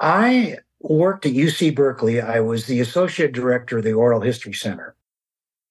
I 0.00 0.56
worked 0.80 1.26
at 1.26 1.32
UC 1.32 1.74
Berkeley. 1.74 2.20
I 2.20 2.40
was 2.40 2.66
the 2.66 2.80
associate 2.80 3.32
director 3.32 3.78
of 3.78 3.84
the 3.84 3.92
Oral 3.92 4.20
History 4.20 4.52
Center. 4.52 4.94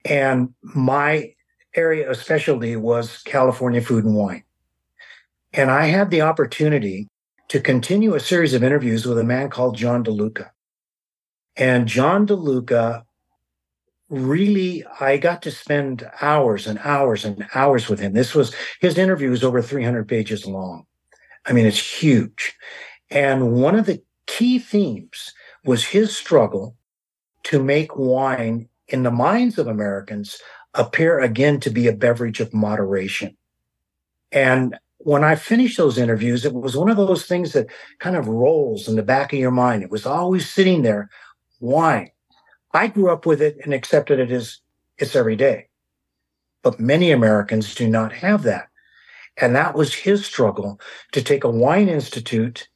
And 0.05 0.53
my 0.61 1.33
area 1.75 2.09
of 2.09 2.17
specialty 2.17 2.75
was 2.75 3.21
California 3.23 3.81
food 3.81 4.05
and 4.05 4.15
wine. 4.15 4.43
And 5.53 5.71
I 5.71 5.85
had 5.85 6.11
the 6.11 6.21
opportunity 6.21 7.07
to 7.49 7.59
continue 7.59 8.13
a 8.13 8.19
series 8.19 8.53
of 8.53 8.63
interviews 8.63 9.05
with 9.05 9.17
a 9.17 9.23
man 9.23 9.49
called 9.49 9.77
John 9.77 10.03
DeLuca. 10.03 10.49
And 11.55 11.87
John 11.87 12.27
DeLuca 12.27 13.03
really, 14.09 14.83
I 14.99 15.17
got 15.17 15.41
to 15.43 15.51
spend 15.51 16.09
hours 16.21 16.67
and 16.67 16.79
hours 16.79 17.25
and 17.25 17.45
hours 17.53 17.89
with 17.89 17.99
him. 17.99 18.13
This 18.13 18.33
was 18.33 18.53
his 18.79 18.97
interview 18.97 19.29
was 19.29 19.43
over 19.43 19.61
300 19.61 20.07
pages 20.07 20.45
long. 20.45 20.85
I 21.45 21.53
mean, 21.53 21.65
it's 21.65 22.01
huge. 22.01 22.55
And 23.09 23.53
one 23.53 23.75
of 23.75 23.85
the 23.85 24.01
key 24.25 24.59
themes 24.59 25.33
was 25.65 25.85
his 25.85 26.15
struggle 26.15 26.75
to 27.43 27.63
make 27.63 27.95
wine 27.95 28.69
in 28.87 29.03
the 29.03 29.11
minds 29.11 29.57
of 29.57 29.67
Americans 29.67 30.39
appear 30.73 31.19
again 31.19 31.59
to 31.61 31.69
be 31.69 31.87
a 31.87 31.93
beverage 31.93 32.39
of 32.39 32.53
moderation. 32.53 33.35
And 34.31 34.77
when 34.99 35.23
I 35.23 35.35
finished 35.35 35.77
those 35.77 35.97
interviews, 35.97 36.45
it 36.45 36.53
was 36.53 36.75
one 36.75 36.89
of 36.89 36.97
those 36.97 37.25
things 37.25 37.53
that 37.53 37.67
kind 37.99 38.15
of 38.15 38.27
rolls 38.27 38.87
in 38.87 38.95
the 38.95 39.03
back 39.03 39.31
of 39.31 39.39
your 39.39 39.51
mind. 39.51 39.83
It 39.83 39.91
was 39.91 40.05
always 40.05 40.49
sitting 40.49 40.81
there. 40.81 41.09
Wine. 41.59 42.09
I 42.73 42.87
grew 42.87 43.09
up 43.09 43.25
with 43.25 43.41
it 43.41 43.57
and 43.63 43.73
accepted 43.73 44.19
it 44.19 44.31
as 44.31 44.59
it's 44.97 45.15
every 45.15 45.35
day. 45.35 45.67
But 46.63 46.79
many 46.79 47.11
Americans 47.11 47.75
do 47.75 47.87
not 47.87 48.13
have 48.13 48.43
that. 48.43 48.69
And 49.37 49.55
that 49.55 49.75
was 49.75 49.93
his 49.93 50.25
struggle 50.25 50.79
to 51.11 51.21
take 51.21 51.43
a 51.43 51.49
wine 51.49 51.87
institute 51.87 52.67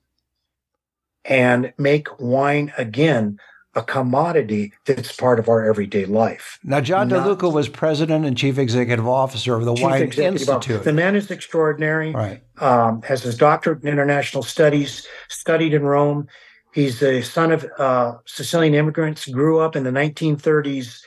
and 1.25 1.73
make 1.77 2.19
wine 2.19 2.71
again 2.77 3.39
a 3.73 3.81
commodity 3.81 4.73
that's 4.85 5.13
part 5.13 5.39
of 5.39 5.47
our 5.47 5.63
everyday 5.63 6.05
life. 6.05 6.59
Now, 6.63 6.81
John 6.81 7.07
Not, 7.07 7.25
DeLuca 7.25 7.51
was 7.51 7.69
president 7.69 8.25
and 8.25 8.37
chief 8.37 8.57
executive 8.57 9.07
officer 9.07 9.55
of 9.55 9.63
the 9.63 9.73
Wine 9.73 10.03
Institute. 10.03 10.49
Officer. 10.49 10.77
The 10.79 10.91
man 10.91 11.15
is 11.15 11.31
extraordinary. 11.31 12.11
Right. 12.11 12.43
Um, 12.57 13.01
has 13.03 13.23
his 13.23 13.37
doctorate 13.37 13.81
in 13.81 13.87
international 13.87 14.43
studies, 14.43 15.07
studied 15.29 15.73
in 15.73 15.83
Rome. 15.83 16.27
He's 16.73 16.99
the 16.99 17.21
son 17.21 17.51
of 17.51 17.65
uh, 17.77 18.13
Sicilian 18.25 18.73
immigrants, 18.75 19.27
grew 19.27 19.59
up 19.59 19.75
in 19.75 19.83
the 19.83 19.91
1930s, 19.91 21.01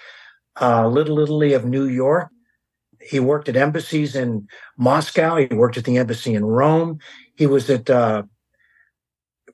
uh, 0.61 0.87
Little 0.89 1.19
Italy 1.21 1.53
of 1.55 1.65
New 1.65 1.87
York. 1.87 2.31
He 3.01 3.21
worked 3.21 3.49
at 3.49 3.57
embassies 3.57 4.15
in 4.15 4.47
Moscow. 4.79 5.37
He 5.37 5.47
worked 5.47 5.77
at 5.77 5.85
the 5.85 5.99
embassy 5.99 6.35
in 6.35 6.45
Rome. 6.45 6.99
He 7.37 7.47
was 7.47 7.69
at 7.69 7.91
uh, 7.91 8.25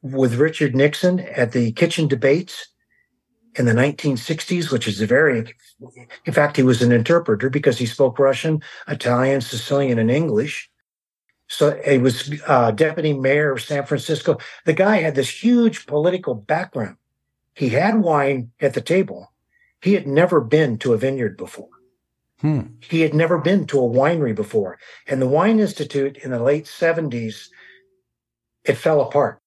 with 0.03 0.35
Richard 0.35 0.75
Nixon 0.75 1.21
at 1.21 1.53
the 1.53 1.73
kitchen 1.73 2.09
debates 2.09 2.69
in 3.57 3.67
the 3.67 3.73
1960s, 3.73 4.71
which 4.71 4.87
is 4.87 5.01
a 5.01 5.07
very, 5.07 5.55
in 6.25 6.33
fact, 6.33 6.57
he 6.57 6.63
was 6.63 6.83
an 6.83 6.93
interpreter 6.93 7.51
because 7.51 7.79
he 7.79 7.87
spoke 7.87 8.19
Russian, 8.19 8.63
Italian, 8.89 9.41
Sicilian, 9.41 9.99
and 9.99 10.11
English. 10.11 10.70
So 11.51 11.81
he 11.85 11.99
was 11.99 12.41
uh, 12.47 12.71
deputy 12.71 13.13
mayor 13.13 13.51
of 13.51 13.61
San 13.61 13.85
Francisco. 13.85 14.39
The 14.67 14.73
guy 14.73 14.99
had 14.99 15.17
this 15.17 15.43
huge 15.43 15.85
political 15.85 16.33
background. 16.33 16.97
He 17.55 17.71
had 17.71 17.97
wine 17.97 18.53
at 18.61 18.75
the 18.75 18.81
table. 18.81 19.33
He 19.83 19.95
had 19.95 20.07
never 20.07 20.41
been 20.41 20.79
to 20.79 20.93
a 20.93 20.97
vineyard 20.97 21.37
before. 21.37 21.69
Hmm. 22.41 22.61
He 22.81 23.01
had 23.01 23.15
never 23.15 23.37
been 23.37 23.67
to 23.67 23.81
a 23.81 23.83
winery 23.83 24.35
before. 24.35 24.79
And 25.09 25.21
the 25.21 25.27
Wine 25.27 25.59
Institute 25.59 26.19
in 26.19 26.31
the 26.31 26.39
late 26.39 26.67
70s, 26.67 27.49
it 28.65 28.75
fell 28.75 29.01
apart 29.01 29.41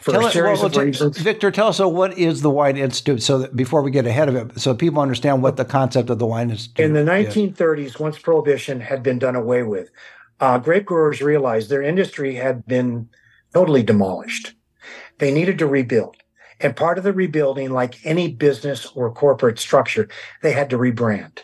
for 0.00 0.12
tell 0.12 0.26
a 0.26 0.30
series 0.30 0.60
well, 0.60 0.66
of 0.66 0.76
reasons. 0.76 1.18
Victor, 1.18 1.50
tell 1.50 1.68
us 1.68 1.76
so 1.76 1.88
what 1.88 2.16
is 2.16 2.40
the 2.40 2.50
Wine 2.50 2.78
Institute 2.78 3.22
so 3.22 3.38
that 3.38 3.54
before 3.54 3.82
we 3.82 3.90
get 3.90 4.06
ahead 4.06 4.28
of 4.28 4.36
it, 4.36 4.58
so 4.58 4.74
people 4.74 5.02
understand 5.02 5.42
what 5.42 5.56
the 5.58 5.64
concept 5.64 6.08
of 6.08 6.18
the 6.18 6.26
Wine 6.26 6.50
Institute 6.50 6.84
In 6.84 6.94
the 6.94 7.00
1930s, 7.00 7.84
is. 7.84 7.98
once 7.98 8.18
prohibition 8.18 8.80
had 8.80 9.02
been 9.02 9.18
done 9.18 9.36
away 9.36 9.62
with, 9.62 9.90
uh, 10.40 10.58
grape 10.58 10.84
growers 10.84 11.20
realized 11.20 11.68
their 11.68 11.82
industry 11.82 12.34
had 12.34 12.66
been 12.66 13.08
totally 13.52 13.82
demolished. 13.82 14.54
They 15.18 15.32
needed 15.32 15.58
to 15.58 15.66
rebuild. 15.66 16.16
And 16.60 16.76
part 16.76 16.98
of 16.98 17.04
the 17.04 17.12
rebuilding, 17.12 17.70
like 17.70 18.04
any 18.04 18.32
business 18.32 18.86
or 18.94 19.12
corporate 19.12 19.58
structure, 19.58 20.08
they 20.42 20.52
had 20.52 20.70
to 20.70 20.78
rebrand. 20.78 21.38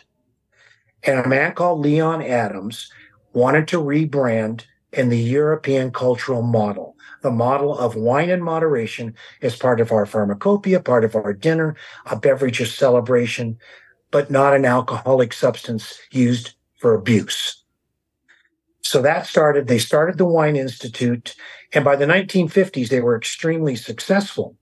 And 1.03 1.19
a 1.19 1.27
man 1.27 1.53
called 1.53 1.79
Leon 1.79 2.21
Adams 2.21 2.91
wanted 3.33 3.67
to 3.69 3.81
rebrand 3.81 4.65
in 4.91 5.09
the 5.09 5.19
European 5.19 5.91
cultural 5.91 6.41
model, 6.41 6.95
the 7.21 7.31
model 7.31 7.77
of 7.77 7.95
wine 7.95 8.29
in 8.29 8.41
moderation 8.41 9.13
as 9.41 9.55
part 9.55 9.79
of 9.79 9.91
our 9.91 10.05
pharmacopoeia, 10.05 10.79
part 10.79 11.03
of 11.03 11.15
our 11.15 11.33
dinner, 11.33 11.75
a 12.05 12.15
beverage 12.15 12.61
of 12.61 12.67
celebration, 12.67 13.57
but 14.11 14.31
not 14.31 14.55
an 14.55 14.65
alcoholic 14.65 15.33
substance 15.33 15.99
used 16.11 16.53
for 16.79 16.93
abuse. 16.93 17.64
So 18.85 19.01
that 19.01 19.25
started, 19.25 19.67
they 19.67 19.79
started 19.79 20.19
the 20.19 20.25
Wine 20.25 20.55
Institute. 20.55 21.35
And 21.73 21.83
by 21.83 21.95
the 21.95 22.05
1950s, 22.05 22.89
they 22.89 23.01
were 23.01 23.17
extremely 23.17 23.75
successful. 23.75 24.57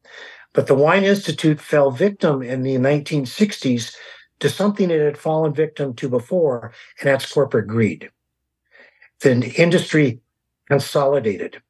But 0.54 0.68
the 0.68 0.76
Wine 0.76 1.04
Institute 1.04 1.60
fell 1.60 1.92
victim 1.92 2.42
in 2.42 2.64
the 2.64 2.76
1960s 2.76 3.94
to 4.40 4.50
something 4.50 4.90
it 4.90 5.02
had 5.02 5.18
fallen 5.18 5.54
victim 5.54 5.94
to 5.96 6.08
before, 6.08 6.72
and 7.00 7.10
that's 7.10 7.32
corporate 7.32 7.68
greed. 7.68 8.12
The 9.20 9.54
industry 9.62 10.22
consolidated. 10.70 11.62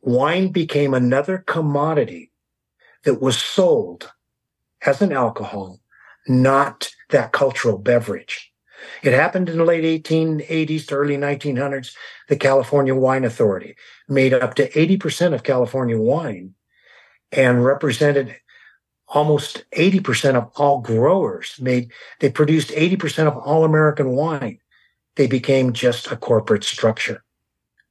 Wine 0.00 0.48
became 0.50 0.94
another 0.94 1.38
commodity 1.38 2.32
that 3.04 3.22
was 3.22 3.40
sold 3.40 4.12
as 4.84 5.02
an 5.02 5.12
alcohol, 5.12 5.80
not 6.26 6.90
that 7.10 7.32
cultural 7.32 7.78
beverage. 7.78 8.51
It 9.02 9.12
happened 9.12 9.48
in 9.48 9.58
the 9.58 9.64
late 9.64 10.04
1880s 10.04 10.86
to 10.86 10.94
early 10.94 11.16
1900s. 11.16 11.94
The 12.28 12.36
California 12.36 12.94
Wine 12.94 13.24
Authority 13.24 13.76
made 14.08 14.34
up 14.34 14.54
to 14.54 14.70
80% 14.70 15.34
of 15.34 15.42
California 15.42 15.98
wine 15.98 16.54
and 17.32 17.64
represented 17.64 18.36
almost 19.08 19.64
80% 19.72 20.36
of 20.36 20.50
all 20.56 20.80
growers 20.80 21.58
made 21.60 21.92
they 22.20 22.30
produced 22.30 22.70
80% 22.70 23.26
of 23.26 23.36
all 23.36 23.64
American 23.64 24.10
wine. 24.10 24.58
They 25.16 25.26
became 25.26 25.72
just 25.72 26.10
a 26.10 26.16
corporate 26.16 26.64
structure. 26.64 27.22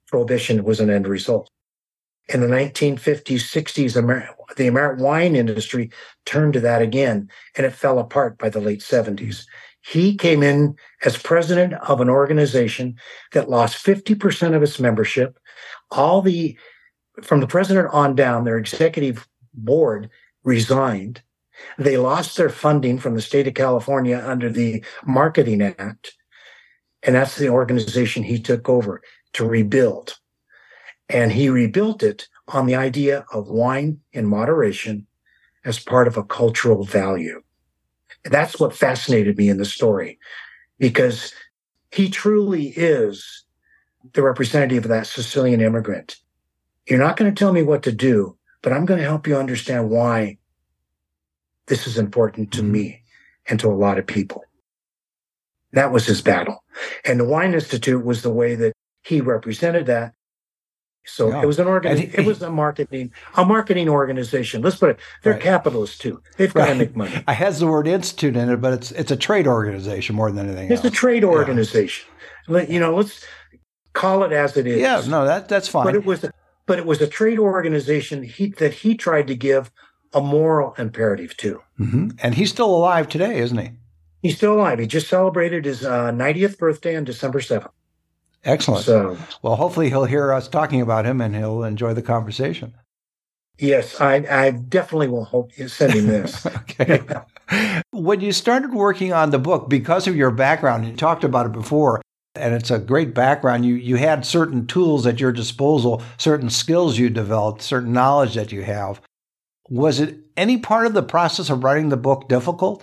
Prohibition 0.08 0.64
was 0.64 0.80
an 0.80 0.90
end 0.90 1.08
result. 1.08 1.50
In 2.30 2.42
the 2.42 2.48
1950s, 2.48 3.24
60s, 3.26 3.98
Amer- 3.98 4.30
the 4.58 4.68
American 4.68 5.04
wine 5.04 5.36
industry 5.36 5.92
turned 6.26 6.54
to 6.54 6.60
that 6.62 6.82
again, 6.82 7.30
and 7.56 7.66
it 7.66 7.74
fell 7.74 8.00
apart 8.00 8.38
by 8.38 8.50
the 8.50 8.62
late 8.62 8.80
70s. 8.80 9.46
He 9.82 10.16
came 10.16 10.44
in 10.44 10.76
as 11.04 11.18
president 11.18 11.74
of 11.74 12.02
an 12.02 12.10
organization 12.10 12.96
that 13.34 13.50
lost 13.50 13.84
50% 13.84 14.56
of 14.56 14.62
its 14.62 14.80
membership. 14.80 15.40
All 15.90 16.22
the, 16.22 16.58
from 17.24 17.40
the 17.40 17.48
president 17.48 17.90
on 17.92 18.16
down, 18.16 18.44
their 18.44 18.58
executive 18.58 19.28
board 19.54 20.10
resigned. 20.44 21.24
They 21.78 21.98
lost 21.98 22.38
their 22.38 22.50
funding 22.50 23.00
from 23.00 23.16
the 23.16 23.22
state 23.22 23.48
of 23.48 23.54
California 23.54 24.24
under 24.24 24.50
the 24.50 24.84
Marketing 25.06 25.62
Act. 25.62 26.14
And 27.04 27.16
that's 27.16 27.36
the 27.36 27.50
organization 27.50 28.24
he 28.24 28.40
took 28.40 28.70
over 28.70 29.02
to 29.34 29.46
rebuild. 29.46 30.20
And 31.10 31.32
he 31.32 31.50
rebuilt 31.50 32.04
it 32.04 32.28
on 32.48 32.68
the 32.68 32.76
idea 32.76 33.26
of 33.32 33.50
wine 33.50 34.00
in 34.14 34.28
moderation 34.28 35.08
as 35.66 35.80
part 35.80 36.08
of 36.08 36.18
a 36.18 36.24
cultural 36.24 36.84
value. 36.84 37.42
That's 38.24 38.60
what 38.60 38.76
fascinated 38.76 39.38
me 39.38 39.50
in 39.50 39.58
the 39.58 39.66
story 39.66 40.20
because 40.78 41.34
he 41.92 42.10
truly 42.10 42.68
is 42.70 43.46
the 44.14 44.22
representative 44.22 44.86
of 44.86 44.90
that 44.90 45.08
Sicilian 45.08 45.62
immigrant. 45.62 46.18
You're 46.88 47.00
not 47.00 47.18
going 47.18 47.34
to 47.34 47.38
tell 47.38 47.54
me 47.54 47.62
what 47.62 47.84
to 47.84 47.92
do, 47.92 48.38
but 48.62 48.74
I'm 48.74 48.86
going 48.86 49.00
to 49.00 49.06
help 49.06 49.28
you 49.28 49.38
understand 49.38 49.90
why 49.90 50.38
this 51.68 51.88
is 51.88 51.98
important 51.98 52.52
to 52.54 52.62
mm-hmm. 52.62 52.72
me 52.72 53.04
and 53.48 53.60
to 53.60 53.70
a 53.70 53.74
lot 53.74 53.98
of 53.98 54.08
people. 54.08 54.44
That 55.74 55.92
was 55.92 56.06
his 56.06 56.22
battle. 56.22 56.64
And 57.06 57.20
the 57.20 57.26
Wine 57.26 57.54
Institute 57.54 58.04
was 58.04 58.22
the 58.22 58.32
way 58.32 58.56
that 58.56 58.74
he 59.04 59.22
represented 59.22 59.86
that. 59.86 60.14
So 61.04 61.30
yeah. 61.30 61.42
it 61.42 61.48
was 61.48 61.60
an 61.60 61.68
organ. 61.68 61.98
He, 61.98 62.04
it 62.04 62.26
was 62.26 62.42
a 62.42 62.50
marketing 62.50 63.12
a 63.36 63.44
marketing 63.44 63.90
organization. 63.90 64.62
Let's 64.62 64.76
put 64.76 64.92
it. 64.92 65.00
They're 65.24 65.34
right. 65.34 65.42
capitalists 65.42 65.98
too. 65.98 66.22
They've 66.38 66.54
got 66.54 66.68
right. 66.68 66.74
to 66.74 66.76
make 66.76 66.96
money. 66.96 67.12
It 67.28 67.34
has 67.34 67.60
the 67.60 67.68
word 67.68 67.88
institute 67.88 68.36
in 68.36 68.50
it, 68.50 68.58
but 68.58 68.74
it's 68.74 68.92
it's 68.92 69.12
a 69.12 69.18
trade 69.18 69.48
organization 69.48 70.16
more 70.16 70.32
than 70.32 70.48
anything. 70.48 70.72
It's 70.72 70.86
else. 70.86 70.94
a 70.94 70.96
trade 70.96 71.24
organization. 71.24 72.08
Yeah. 72.48 72.62
You 72.62 72.80
know, 72.80 72.96
let's 72.96 73.26
call 73.94 74.24
it 74.24 74.32
as 74.32 74.58
it 74.58 74.68
is. 74.68 74.80
Yeah, 74.80 75.02
no, 75.08 75.26
that 75.26 75.48
that's 75.48 75.68
fine. 75.68 75.86
But 75.86 75.96
it 75.96 76.06
was 76.06 76.26
but 76.66 76.80
it 76.80 76.86
was 76.86 77.02
a 77.02 77.08
trade 77.08 77.40
organization 77.40 78.24
he, 78.24 78.50
that 78.60 78.74
he 78.74 78.96
tried 78.96 79.28
to 79.28 79.36
give 79.36 79.72
a 80.14 80.22
moral 80.22 80.74
imperative 80.78 81.36
to. 81.38 81.62
Mm-hmm. 81.80 82.12
And 82.20 82.36
he's 82.36 82.50
still 82.50 82.74
alive 82.74 83.10
today, 83.10 83.40
isn't 83.40 83.58
he? 83.58 83.72
He's 84.22 84.38
still 84.38 84.54
alive. 84.54 84.80
He 84.80 84.88
just 84.88 85.10
celebrated 85.10 85.66
his 85.66 85.84
uh, 85.84 86.12
90th 86.12 86.58
birthday 86.58 86.96
on 86.96 87.04
December 87.04 87.40
7th. 87.40 87.72
Excellent. 88.44 88.86
So, 88.86 89.18
well, 89.42 89.56
hopefully 89.56 89.90
he'll 89.90 90.06
hear 90.06 90.34
us 90.34 90.48
talking 90.48 90.82
about 90.82 91.06
him 91.06 91.22
and 91.22 91.36
he'll 91.36 91.64
enjoy 91.64 91.94
the 91.94 92.02
conversation. 92.02 92.74
Yes, 93.60 94.02
I, 94.02 94.26
I 94.30 94.52
definitely 94.52 95.08
will 95.08 95.26
hope 95.26 95.56
you 95.58 95.68
send 95.68 95.94
him 95.94 96.08
this. 96.08 96.46
okay. 96.48 97.02
when 97.92 98.20
you 98.20 98.32
started 98.32 98.74
working 98.74 99.14
on 99.14 99.30
the 99.30 99.38
book, 99.38 99.70
because 99.70 100.08
of 100.08 100.16
your 100.16 100.32
background, 100.32 100.88
you 100.88 100.96
talked 100.96 101.24
about 101.24 101.46
it 101.46 101.52
before, 101.52 102.02
and 102.34 102.56
it's 102.56 102.72
a 102.72 102.80
great 102.80 103.14
background. 103.14 103.66
You 103.66 103.76
you 103.76 103.98
had 103.98 104.26
certain 104.26 104.66
tools 104.66 105.06
at 105.06 105.20
your 105.20 105.32
disposal, 105.32 106.02
certain 106.18 106.50
skills 106.50 106.98
you 106.98 107.12
developed, 107.12 107.62
certain 107.62 107.94
knowledge 107.94 108.34
that 108.34 108.52
you 108.52 108.64
have. 108.64 109.00
Was 109.70 110.00
it 110.00 110.18
any 110.36 110.58
part 110.58 110.88
of 110.88 110.94
the 110.94 111.04
process 111.04 111.52
of 111.52 111.64
writing 111.64 111.90
the 111.90 111.98
book 111.98 112.28
difficult? 112.28 112.82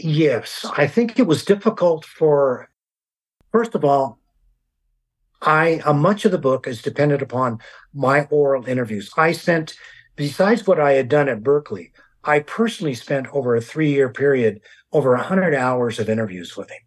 Yes, 0.00 0.66
I 0.76 0.88
think 0.88 1.18
it 1.18 1.28
was 1.28 1.44
difficult 1.44 2.04
for 2.04 2.68
first 3.52 3.76
of 3.76 3.84
all, 3.84 4.18
I 5.42 5.80
uh, 5.84 5.92
much 5.92 6.24
of 6.24 6.32
the 6.32 6.38
book 6.38 6.66
is 6.66 6.82
dependent 6.82 7.22
upon 7.22 7.58
my 7.92 8.26
oral 8.30 8.66
interviews. 8.66 9.10
I 9.16 9.32
sent, 9.32 9.74
besides 10.16 10.66
what 10.66 10.80
I 10.80 10.92
had 10.92 11.08
done 11.08 11.28
at 11.28 11.42
Berkeley, 11.42 11.92
I 12.24 12.40
personally 12.40 12.94
spent 12.94 13.26
over 13.32 13.56
a 13.56 13.60
3-year 13.60 14.10
period 14.10 14.60
over 14.92 15.10
100 15.10 15.54
hours 15.54 15.98
of 15.98 16.08
interviews 16.08 16.56
with 16.56 16.70
him 16.70 16.78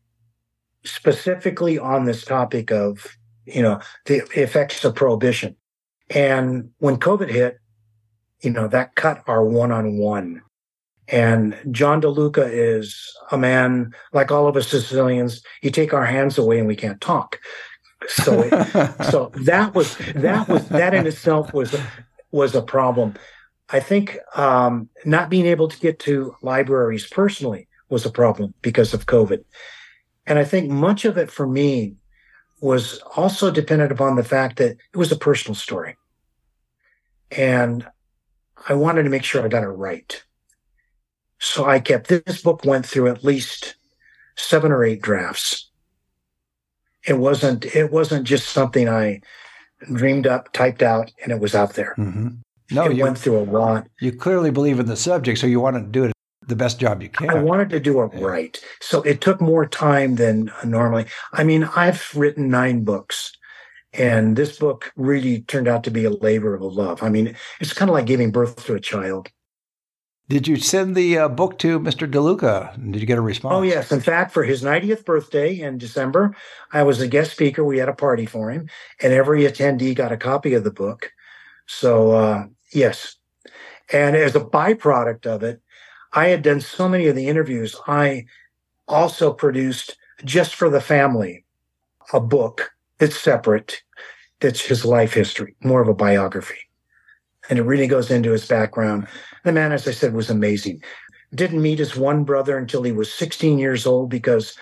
specifically 0.85 1.77
on 1.77 2.05
this 2.05 2.23
topic 2.23 2.71
of, 2.71 3.17
you 3.45 3.61
know, 3.61 3.79
the 4.05 4.17
effects 4.39 4.85
of 4.85 4.95
prohibition. 4.95 5.55
And 6.09 6.71
when 6.77 6.97
COVID 6.97 7.29
hit, 7.29 7.59
you 8.41 8.51
know, 8.51 8.67
that 8.67 8.95
cut 8.95 9.23
our 9.27 9.43
one 9.43 9.71
on 9.71 9.97
one. 9.97 10.41
And 11.07 11.55
John 11.71 12.01
DeLuca 12.01 12.47
is 12.51 13.15
a 13.31 13.37
man 13.37 13.93
like 14.13 14.31
all 14.31 14.47
of 14.47 14.55
us 14.55 14.67
Sicilians. 14.67 15.43
You 15.61 15.69
take 15.69 15.93
our 15.93 16.05
hands 16.05 16.37
away 16.37 16.57
and 16.59 16.67
we 16.67 16.75
can't 16.75 17.01
talk. 17.01 17.39
So, 18.07 18.41
it, 18.41 19.05
so 19.11 19.31
that 19.43 19.73
was 19.73 19.97
that 20.15 20.47
was 20.47 20.67
that 20.69 20.93
in 20.93 21.07
itself 21.07 21.53
was 21.53 21.75
was 22.31 22.55
a 22.55 22.61
problem. 22.61 23.15
I 23.69 23.79
think 23.79 24.19
um, 24.35 24.89
not 25.05 25.29
being 25.29 25.45
able 25.45 25.67
to 25.67 25.79
get 25.79 25.99
to 25.99 26.35
libraries 26.41 27.07
personally 27.07 27.67
was 27.89 28.05
a 28.05 28.11
problem 28.11 28.53
because 28.61 28.93
of 28.93 29.05
COVID. 29.05 29.43
And 30.27 30.37
I 30.37 30.43
think 30.43 30.69
much 30.69 31.05
of 31.05 31.17
it 31.17 31.31
for 31.31 31.47
me 31.47 31.95
was 32.61 32.99
also 33.15 33.51
dependent 33.51 33.91
upon 33.91 34.15
the 34.15 34.23
fact 34.23 34.57
that 34.57 34.71
it 34.71 34.97
was 34.97 35.11
a 35.11 35.17
personal 35.17 35.55
story. 35.55 35.97
And 37.31 37.85
I 38.67 38.73
wanted 38.73 39.03
to 39.03 39.09
make 39.09 39.23
sure 39.23 39.43
I 39.43 39.47
got 39.47 39.63
it 39.63 39.67
right. 39.67 40.23
So 41.39 41.65
I 41.65 41.79
kept 41.79 42.07
this 42.07 42.41
book 42.41 42.65
went 42.65 42.85
through 42.85 43.09
at 43.09 43.23
least 43.23 43.75
seven 44.35 44.71
or 44.71 44.83
eight 44.83 45.01
drafts. 45.01 45.64
It 47.07 47.17
wasn't 47.17 47.65
it 47.65 47.91
wasn't 47.91 48.25
just 48.25 48.49
something 48.49 48.89
I 48.89 49.21
dreamed 49.93 50.27
up, 50.27 50.51
typed 50.53 50.81
out, 50.81 51.11
and 51.23 51.31
it 51.31 51.39
was 51.39 51.55
out 51.55 51.73
there. 51.73 51.95
Mm-hmm. 51.97 52.27
No, 52.71 52.85
it 52.85 52.95
you 52.95 53.03
went 53.03 53.17
through 53.17 53.39
a 53.39 53.43
lot. 53.43 53.87
You 53.99 54.11
clearly 54.11 54.51
believe 54.51 54.79
in 54.79 54.87
the 54.87 54.95
subject, 54.95 55.39
so 55.39 55.47
you 55.47 55.59
want 55.59 55.75
to 55.75 55.83
do 55.83 56.05
it 56.05 56.13
the 56.47 56.55
best 56.55 56.79
job 56.79 57.01
you 57.01 57.09
can. 57.09 57.29
I 57.29 57.41
wanted 57.41 57.69
to 57.71 57.79
do 57.79 58.01
it 58.03 58.11
yeah. 58.13 58.23
right. 58.23 58.63
So 58.79 59.01
it 59.01 59.21
took 59.21 59.41
more 59.41 59.65
time 59.65 60.15
than 60.15 60.51
normally. 60.63 61.05
I 61.33 61.43
mean, 61.43 61.63
I've 61.75 62.15
written 62.15 62.49
nine 62.49 62.83
books 62.83 63.35
and 63.97 64.35
this 64.35 64.57
book 64.57 64.91
really 64.95 65.41
turned 65.41 65.67
out 65.67 65.83
to 65.85 65.91
be 65.91 66.05
a 66.05 66.09
labor 66.09 66.55
of 66.55 66.61
love. 66.61 67.01
I 67.01 67.09
mean, 67.09 67.35
it's 67.59 67.73
kind 67.73 67.89
of 67.89 67.93
like 67.93 68.05
giving 68.05 68.31
birth 68.31 68.65
to 68.65 68.75
a 68.75 68.79
child. 68.79 69.29
Did 70.27 70.47
you 70.47 70.55
send 70.57 70.95
the 70.95 71.19
uh, 71.19 71.27
book 71.29 71.59
to 71.59 71.79
Mr. 71.79 72.09
DeLuca? 72.09 72.91
Did 72.91 72.99
you 72.99 73.05
get 73.05 73.19
a 73.19 73.21
response? 73.21 73.53
Oh, 73.53 73.61
yes. 73.61 73.91
In 73.91 74.01
fact, 74.01 74.31
for 74.31 74.43
his 74.43 74.63
90th 74.63 75.05
birthday 75.05 75.59
in 75.59 75.77
December, 75.77 76.35
I 76.71 76.81
was 76.81 76.99
a 76.99 77.07
guest 77.07 77.31
speaker. 77.31 77.63
We 77.63 77.77
had 77.77 77.89
a 77.89 77.93
party 77.93 78.25
for 78.25 78.49
him, 78.49 78.67
and 79.01 79.13
every 79.13 79.43
attendee 79.43 79.93
got 79.93 80.11
a 80.11 80.17
copy 80.17 80.55
of 80.55 80.63
the 80.63 80.71
book. 80.71 81.11
So, 81.67 82.11
uh, 82.11 82.45
yes. 82.73 83.17
And 83.93 84.15
as 84.15 84.35
a 84.35 84.39
byproduct 84.39 85.27
of 85.27 85.43
it, 85.43 85.61
I 86.11 86.29
had 86.29 86.41
done 86.41 86.61
so 86.61 86.89
many 86.89 87.05
of 87.05 87.15
the 87.15 87.27
interviews. 87.27 87.75
I 87.85 88.25
also 88.87 89.31
produced 89.31 89.95
just 90.23 90.55
for 90.55 90.71
the 90.71 90.81
family 90.81 91.45
a 92.13 92.19
book 92.19 92.71
that's 92.97 93.17
separate, 93.17 93.83
that's 94.39 94.61
his 94.61 94.85
life 94.85 95.13
history, 95.13 95.55
more 95.63 95.81
of 95.81 95.87
a 95.87 95.93
biography. 95.93 96.57
And 97.49 97.59
it 97.59 97.63
really 97.63 97.87
goes 97.87 98.11
into 98.11 98.31
his 98.31 98.47
background. 98.47 99.07
The 99.43 99.51
man, 99.51 99.71
as 99.71 99.87
I 99.87 99.91
said, 99.91 100.13
was 100.13 100.29
amazing. 100.29 100.83
Didn't 101.33 101.61
meet 101.61 101.79
his 101.79 101.95
one 101.95 102.23
brother 102.23 102.57
until 102.57 102.83
he 102.83 102.91
was 102.91 103.13
16 103.13 103.59
years 103.59 103.85
old 103.85 104.09
because 104.09 104.57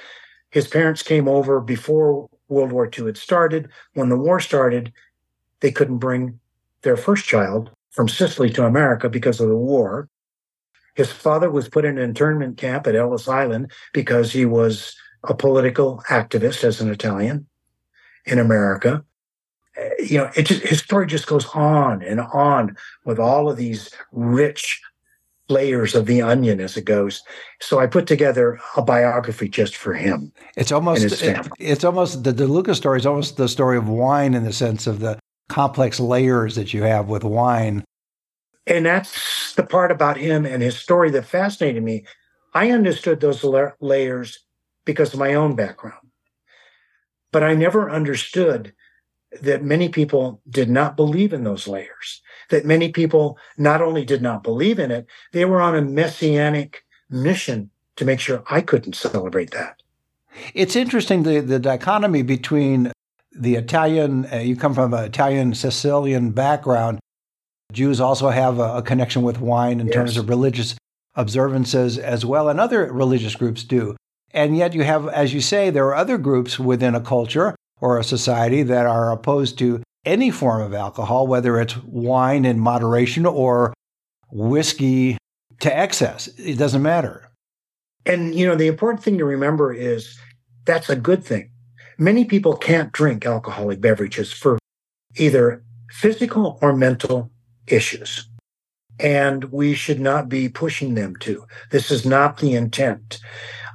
his 0.50 0.68
parents 0.68 1.02
came 1.02 1.28
over 1.28 1.60
before 1.60 2.30
World 2.48 2.72
War 2.72 2.90
II 2.98 3.06
had 3.06 3.18
started. 3.18 3.70
When 3.94 4.10
the 4.10 4.18
war 4.18 4.40
started, 4.40 4.94
they 5.62 5.72
couldn't 5.72 5.98
bring 5.98 6.40
their 6.82 6.98
first 6.98 7.26
child 7.26 7.72
from 7.92 8.10
Sicily 8.10 8.50
to 8.52 8.66
America 8.66 9.10
because 9.10 9.40
of 9.40 9.50
the 9.50 9.58
war. 9.58 10.10
His 10.96 11.12
father 11.12 11.50
was 11.50 11.70
put 11.70 11.86
in 11.86 11.98
an 11.98 12.04
internment 12.04 12.58
camp 12.58 12.86
at 12.86 12.96
Ellis 12.96 13.28
Island 13.28 13.72
because 13.94 14.32
he 14.32 14.46
was 14.46 14.96
a 15.24 15.34
political 15.34 16.04
activist 16.10 16.64
as 16.64 16.82
an 16.82 16.92
Italian 16.92 17.48
in 18.26 18.40
America. 18.40 19.04
Eh, 19.76 19.90
you 20.00 20.18
know, 20.18 20.30
it 20.36 20.44
just, 20.44 20.62
his 20.62 20.80
story 20.80 21.08
just 21.08 21.28
goes 21.28 21.46
on 21.54 22.02
and 22.02 22.20
on 22.20 22.76
with 23.06 23.20
all 23.20 23.50
of 23.50 23.58
these 23.58 23.90
rich 24.12 24.82
layers 25.50 25.94
of 25.94 26.06
the 26.06 26.22
onion 26.22 26.60
as 26.60 26.78
it 26.78 26.86
goes. 26.86 27.22
So 27.60 27.80
I 27.80 27.88
put 27.88 28.08
together 28.08 28.60
a 28.78 28.82
biography 28.82 29.50
just 29.50 29.76
for 29.76 29.94
him. 29.94 30.32
It's 30.56 30.72
almost 30.72 31.22
it, 31.22 31.48
it's 31.60 31.84
almost 31.84 32.24
the 32.24 32.34
DeLuca 32.34 32.76
story 32.76 33.00
is 33.00 33.06
almost 33.06 33.38
the 33.38 33.50
story 33.50 33.78
of 33.78 33.90
wine 33.90 34.34
in 34.34 34.44
the 34.44 34.54
sense 34.54 34.88
of 34.88 35.00
the 35.00 35.20
complex 35.50 36.00
layers 36.00 36.56
that 36.56 36.74
you 36.74 36.84
have 36.84 37.10
with 37.10 37.24
wine 37.24 37.84
and 38.66 38.86
that's 38.86 39.54
the 39.56 39.64
part 39.64 39.92
about 39.92 40.18
him 40.18 40.46
and 40.46 40.62
his 40.62 40.78
story 40.78 41.10
that 41.12 41.26
fascinated 41.26 41.84
me. 41.84 42.06
I 42.54 42.72
understood 42.72 43.20
those 43.20 43.44
la- 43.44 43.72
layers 43.82 44.40
because 44.86 45.14
of 45.14 45.20
my 45.20 45.34
own 45.34 45.56
background. 45.56 46.08
But 47.32 47.44
I 47.44 47.56
never 47.56 47.90
understood 47.90 48.74
that 49.42 49.64
many 49.64 49.90
people 49.90 50.42
did 50.50 50.70
not 50.70 50.96
believe 50.96 51.34
in 51.34 51.44
those 51.44 51.68
layers, 51.68 52.22
that 52.50 52.66
many 52.66 52.92
people 52.92 53.38
not 53.58 53.82
only 53.82 54.06
did 54.06 54.22
not 54.22 54.44
believe 54.44 54.80
in 54.80 54.92
it, 54.92 55.08
they 55.32 55.46
were 55.46 55.62
on 55.62 55.76
a 55.76 55.82
messianic 55.82 56.84
mission 57.10 57.70
to 57.96 58.06
make 58.06 58.20
sure 58.20 58.44
I 58.50 58.62
couldn't 58.62 58.96
celebrate 58.96 59.52
that. 59.52 59.82
It's 60.54 60.76
interesting 60.76 61.24
the, 61.24 61.40
the 61.40 61.60
dichotomy 61.60 62.24
between 62.24 62.92
the 63.32 63.56
Italian, 63.56 64.28
uh, 64.32 64.38
you 64.38 64.56
come 64.56 64.74
from 64.74 64.94
an 64.94 65.04
Italian 65.04 65.54
Sicilian 65.54 66.32
background, 66.32 67.00
Jews 67.72 68.00
also 68.00 68.30
have 68.30 68.60
a, 68.60 68.78
a 68.78 68.82
connection 68.82 69.24
with 69.24 69.40
wine 69.40 69.80
in 69.80 69.88
yes. 69.88 69.96
terms 69.96 70.18
of 70.18 70.30
religious 70.30 70.76
observances 71.16 71.98
as 71.98 72.26
well, 72.26 72.50
and 72.50 72.60
other 72.60 72.92
religious 72.92 73.36
groups 73.36 73.64
do. 73.64 73.96
And 74.32 74.58
yet, 74.58 74.74
you 74.74 74.84
have, 74.84 75.08
as 75.10 75.34
you 75.34 75.42
say, 75.42 75.70
there 75.70 75.86
are 75.86 75.96
other 75.96 76.18
groups 76.18 76.60
within 76.60 76.96
a 76.96 77.02
culture 77.02 77.56
or 77.84 78.00
a 78.00 78.04
society 78.04 78.64
that 78.64 78.86
are 78.86 79.12
opposed 79.12 79.58
to 79.58 79.84
any 80.06 80.32
form 80.32 80.62
of 80.62 80.74
alcohol, 80.74 81.28
whether 81.28 81.60
it's 81.60 81.76
wine 81.84 82.46
in 82.46 82.58
moderation 82.58 83.26
or 83.26 83.74
whiskey 84.32 85.18
to 85.60 85.78
excess. 85.78 86.28
It 86.38 86.58
doesn't 86.58 86.82
matter. 86.82 87.30
And, 88.06 88.34
you 88.34 88.48
know, 88.48 88.56
the 88.56 88.68
important 88.68 89.04
thing 89.04 89.18
to 89.18 89.26
remember 89.26 89.74
is 89.74 90.18
that's 90.64 90.90
a 90.90 90.96
good 90.96 91.26
thing. 91.26 91.52
Many 91.98 92.24
people 92.24 92.56
can't 92.56 92.94
drink 92.94 93.26
alcoholic 93.26 93.82
beverages 93.82 94.32
for 94.32 94.58
either 95.18 95.62
physical 95.92 96.60
or 96.62 96.74
mental 96.74 97.32
issues. 97.68 98.30
And 98.98 99.46
we 99.52 99.74
should 99.74 100.00
not 100.00 100.30
be 100.30 100.48
pushing 100.48 100.94
them 100.94 101.18
to. 101.18 101.46
This 101.72 101.92
is 101.92 102.06
not 102.06 102.38
the 102.38 102.54
intent. 102.54 103.20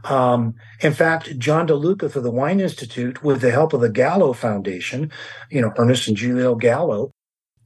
Um, 0.05 0.55
in 0.81 0.93
fact, 0.93 1.39
John 1.39 1.69
DeLuca 1.69 2.11
for 2.11 2.21
the 2.21 2.31
Wine 2.31 2.61
Institute, 2.61 3.23
with 3.23 3.41
the 3.41 3.51
help 3.51 3.73
of 3.73 3.81
the 3.81 3.89
Gallo 3.89 4.33
Foundation, 4.33 5.11
you 5.51 5.61
know, 5.61 5.73
Ernest 5.77 6.09
and 6.09 6.19
Julio 6.19 6.55
Gallo, 6.55 7.11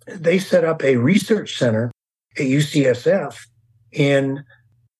they 0.06 0.38
set 0.38 0.64
up 0.64 0.82
a 0.82 0.96
research 0.96 1.56
center 1.56 1.90
at 2.36 2.44
UCSF 2.44 3.38
in 3.92 4.44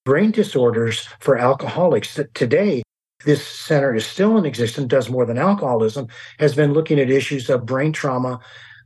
brain 0.05 0.31
disorders 0.31 1.09
for 1.21 1.39
alcoholics. 1.39 2.19
Today, 2.35 2.83
this 3.25 3.47
center 3.47 3.95
is 3.95 4.07
still 4.07 4.37
in 4.37 4.45
existence, 4.45 4.89
does 4.89 5.09
more 5.09 5.25
than 5.25 5.39
alcoholism, 5.39 6.09
has 6.39 6.55
been 6.55 6.73
looking 6.73 6.99
at 6.99 7.11
issues 7.11 7.49
of 7.49 7.67
brain 7.67 7.93
trauma, 7.93 8.41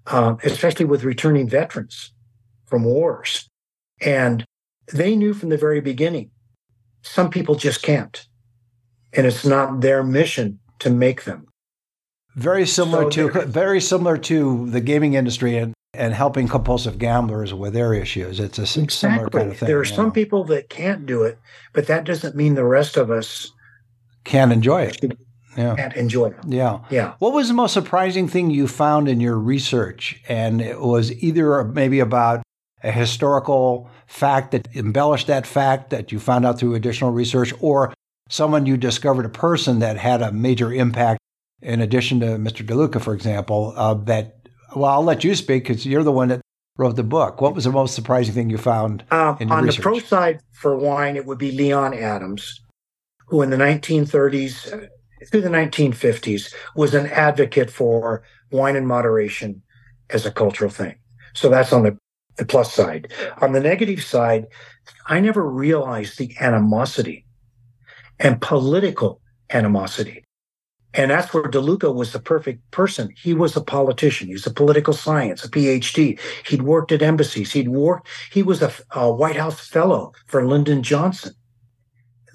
um, 0.07 0.39
especially 0.45 0.85
with 0.85 1.05
returning 1.05 1.49
veterans 1.49 2.13
from 2.67 2.85
wars. 2.85 3.49
And 4.01 4.45
they 4.93 5.17
knew 5.17 5.35
from 5.35 5.49
the 5.49 5.57
very 5.57 5.81
beginning 5.81 6.31
some 7.03 7.31
people 7.31 7.55
just 7.55 7.83
can't. 7.83 8.27
And 9.17 9.27
it's 9.27 9.45
not 9.45 9.81
their 9.81 10.03
mission 10.03 10.59
to 10.81 10.91
make 10.91 11.25
them. 11.25 11.47
Very 12.35 12.67
similar 12.67 13.11
so 13.11 13.31
to 13.31 13.41
very 13.47 13.81
similar 13.81 14.19
to 14.19 14.69
the 14.71 14.81
gaming 14.81 15.15
industry 15.15 15.57
and, 15.57 15.73
and 15.95 16.13
helping 16.13 16.49
compulsive 16.49 16.99
gamblers 16.99 17.55
with 17.55 17.73
their 17.73 17.95
issues. 17.95 18.39
It's 18.39 18.59
a 18.59 18.63
exactly. 18.63 18.89
similar 18.89 19.31
kind 19.31 19.51
of 19.53 19.59
thing. 19.59 19.67
There 19.67 19.81
are 19.81 19.87
some 19.87 20.07
know. 20.07 20.13
people 20.13 20.45
that 20.45 20.69
can't 20.69 21.07
do 21.07 21.23
it, 21.23 21.39
but 21.73 21.87
that 21.87 22.05
doesn't 22.05 22.37
mean 22.37 22.55
the 22.55 22.65
rest 22.65 22.97
of 22.97 23.11
us 23.11 23.53
can't 24.25 24.53
enjoy 24.53 24.83
it. 24.83 25.19
Yeah. 25.57 25.75
Can't 25.75 25.97
enjoy 25.97 26.27
it. 26.27 26.37
Yeah. 26.47 26.81
Yeah. 26.91 27.15
What 27.19 27.33
was 27.33 27.49
the 27.49 27.55
most 27.55 27.73
surprising 27.73 28.29
thing 28.29 28.51
you 28.51 28.69
found 28.69 29.09
in 29.09 29.21
your 29.21 29.39
research? 29.39 30.21
And 30.29 30.61
it 30.61 30.81
was 30.81 31.13
either 31.23 31.65
maybe 31.65 32.01
about 32.01 32.43
a 32.83 32.93
historical 32.93 33.89
fact 34.07 34.51
that 34.51 34.69
embellished 34.77 35.29
that 35.29 35.47
fact 35.47 35.91
that 35.91 36.13
you 36.13 36.21
found 36.21 36.45
out 36.45 36.59
through 36.59 36.75
additional 36.75 37.11
research, 37.11 37.55
or 37.61 37.95
someone 38.29 38.67
you 38.67 38.77
discovered 38.77 39.25
a 39.25 39.31
person 39.31 39.79
that 39.81 39.97
had 39.97 40.23
a 40.23 40.33
major 40.33 40.73
impact 40.73 41.21
in 41.63 41.81
addition 41.81 42.21
to 42.21 42.27
Mr. 42.27 42.65
DeLuca, 42.67 43.01
for 43.01 43.15
example, 43.15 43.73
uh, 43.77 43.95
that, 43.95 44.49
well, 44.75 44.91
I'll 44.91 45.03
let 45.03 45.25
you 45.25 45.35
speak 45.35 45.65
because 45.65 45.87
you're 45.87 46.03
the 46.03 46.13
one 46.13 46.29
that 46.29 46.41
wrote 46.77 46.97
the 46.97 47.03
book. 47.03 47.41
What 47.41 47.55
was 47.55 47.65
the 47.65 47.73
most 47.73 47.95
surprising 47.95 48.35
thing 48.35 48.51
you 48.51 48.59
found 48.59 49.05
um, 49.11 49.39
on 49.51 49.65
research? 49.65 49.77
the 49.77 49.83
pro 49.83 49.99
side 49.99 50.41
for 50.53 50.77
wine? 50.77 51.17
It 51.17 51.27
would 51.27 51.39
be 51.39 51.53
Leon 51.53 51.95
Adams, 51.95 52.61
who 53.29 53.43
in 53.43 53.51
the 53.51 53.57
1930s 53.57 54.73
uh, 54.73 54.87
through 55.31 55.41
the 55.41 55.49
1950s 55.49 56.55
was 56.75 56.95
an 56.95 57.07
advocate 57.07 57.71
for 57.71 58.23
wine 58.51 58.77
in 58.77 58.87
moderation 58.87 59.63
as 60.11 60.27
a 60.27 60.31
cultural 60.31 60.71
thing. 60.71 60.97
So 61.35 61.49
that's 61.49 61.73
on 61.73 61.83
the, 61.83 61.99
the 62.37 62.45
plus 62.45 62.73
side. 62.73 63.13
On 63.41 63.53
the 63.53 63.61
negative 63.61 64.03
side, 64.03 64.47
I 65.07 65.21
never 65.21 65.49
realized 65.49 66.19
the 66.19 66.35
animosity 66.39 67.26
and 68.19 68.41
political 68.41 69.21
animosity. 69.51 70.25
And 70.95 71.11
that's 71.11 71.35
where 71.35 71.45
DeLuca 71.45 71.95
was 71.95 72.13
the 72.13 72.19
perfect 72.19 72.71
person. 72.71 73.13
He 73.17 73.35
was 73.35 73.55
a 73.55 73.61
politician. 73.61 74.29
He's 74.29 74.47
a 74.47 74.53
political 74.53 74.95
science, 74.95 75.45
a 75.45 75.51
PhD. 75.51 76.19
He'd 76.47 76.63
worked 76.63 76.91
at 76.91 77.03
embassies. 77.03 77.53
He'd 77.53 77.69
worked, 77.69 78.09
he 78.33 78.43
was 78.43 78.63
a, 78.63 78.73
a 78.93 79.13
White 79.13 79.37
House 79.37 79.69
fellow 79.69 80.13
for 80.27 80.47
Lyndon 80.47 80.83
Johnson. 80.83 81.35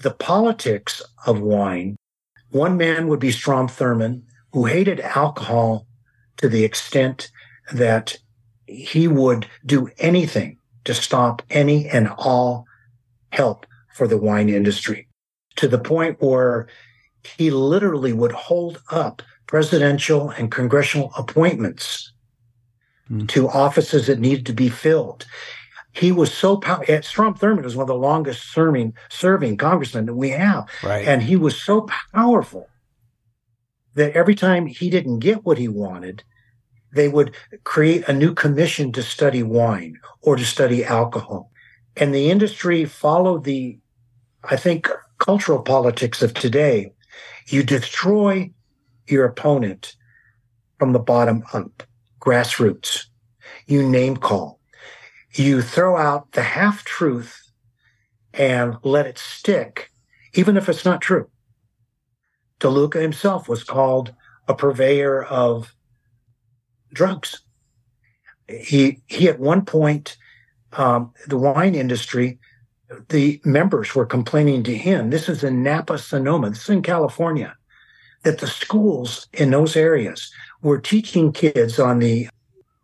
The 0.03 0.11
politics 0.11 1.01
of 1.25 1.41
wine, 1.41 1.95
one 2.51 2.77
man 2.77 3.07
would 3.07 3.19
be 3.19 3.31
Strom 3.31 3.67
Thurmond, 3.67 4.23
who 4.53 4.65
hated 4.65 4.99
alcohol 4.99 5.87
to 6.37 6.47
the 6.47 6.63
extent 6.63 7.31
that 7.73 8.17
he 8.67 9.07
would 9.07 9.47
do 9.65 9.89
anything 9.97 10.57
to 10.83 10.93
stop 10.93 11.41
any 11.49 11.87
and 11.87 12.09
all 12.09 12.65
help 13.31 13.65
for 13.93 14.07
the 14.07 14.17
wine 14.17 14.49
industry 14.49 15.07
to 15.61 15.67
the 15.67 15.77
point 15.77 16.19
where 16.19 16.67
he 17.37 17.51
literally 17.51 18.13
would 18.13 18.31
hold 18.31 18.81
up 18.89 19.21
presidential 19.45 20.31
and 20.31 20.51
congressional 20.51 21.11
appointments 21.15 22.11
mm. 23.07 23.27
to 23.29 23.47
offices 23.47 24.07
that 24.07 24.19
needed 24.19 24.47
to 24.47 24.53
be 24.53 24.69
filled. 24.69 25.27
He 25.91 26.11
was 26.11 26.33
so 26.33 26.57
powerful. 26.57 27.03
Strom 27.03 27.35
Thurmond 27.35 27.63
was 27.63 27.75
one 27.75 27.83
of 27.83 27.89
the 27.89 27.93
longest 27.93 28.51
serving 28.51 28.95
serving 29.09 29.57
congressmen 29.57 30.07
that 30.07 30.15
we 30.15 30.29
have, 30.29 30.67
right. 30.81 31.07
and 31.07 31.21
he 31.21 31.35
was 31.35 31.61
so 31.61 31.87
powerful 32.11 32.67
that 33.93 34.13
every 34.13 34.33
time 34.33 34.65
he 34.65 34.89
didn't 34.89 35.19
get 35.19 35.45
what 35.45 35.59
he 35.59 35.67
wanted, 35.67 36.23
they 36.91 37.07
would 37.07 37.35
create 37.65 38.07
a 38.07 38.13
new 38.13 38.33
commission 38.33 38.91
to 38.93 39.03
study 39.03 39.43
wine 39.43 39.99
or 40.21 40.37
to 40.37 40.43
study 40.43 40.83
alcohol, 40.83 41.51
and 41.95 42.15
the 42.15 42.31
industry 42.31 42.83
followed 42.85 43.43
the, 43.43 43.77
I 44.43 44.55
think, 44.55 44.89
cultural 45.21 45.61
politics 45.61 46.23
of 46.23 46.33
today 46.33 46.91
you 47.47 47.61
destroy 47.61 48.51
your 49.07 49.23
opponent 49.25 49.95
from 50.79 50.93
the 50.93 50.99
bottom 50.99 51.43
up, 51.53 51.83
grassroots. 52.19 53.05
You 53.67 53.87
name 53.87 54.17
call. 54.17 54.59
You 55.33 55.61
throw 55.61 55.95
out 55.95 56.31
the 56.31 56.41
half 56.41 56.83
truth 56.83 57.37
and 58.33 58.77
let 58.83 59.05
it 59.05 59.19
stick, 59.19 59.91
even 60.33 60.57
if 60.57 60.67
it's 60.67 60.85
not 60.85 61.01
true. 61.01 61.29
DeLuca 62.59 62.99
himself 62.99 63.47
was 63.47 63.63
called 63.63 64.13
a 64.47 64.55
purveyor 64.55 65.23
of 65.23 65.75
drugs. 66.93 67.41
He 68.47 69.01
he 69.05 69.29
at 69.29 69.39
one 69.39 69.65
point, 69.65 70.17
um, 70.73 71.13
the 71.27 71.37
wine 71.37 71.75
industry 71.75 72.39
the 73.09 73.41
members 73.45 73.95
were 73.95 74.05
complaining 74.05 74.63
to 74.63 74.75
him. 74.75 75.09
This 75.09 75.29
is 75.29 75.43
in 75.43 75.63
Napa, 75.63 75.97
Sonoma. 75.97 76.49
This 76.49 76.63
is 76.63 76.69
in 76.69 76.81
California. 76.81 77.55
That 78.23 78.39
the 78.39 78.47
schools 78.47 79.27
in 79.33 79.51
those 79.51 79.75
areas 79.75 80.31
were 80.61 80.79
teaching 80.79 81.31
kids 81.31 81.79
on 81.79 81.99
the 81.99 82.29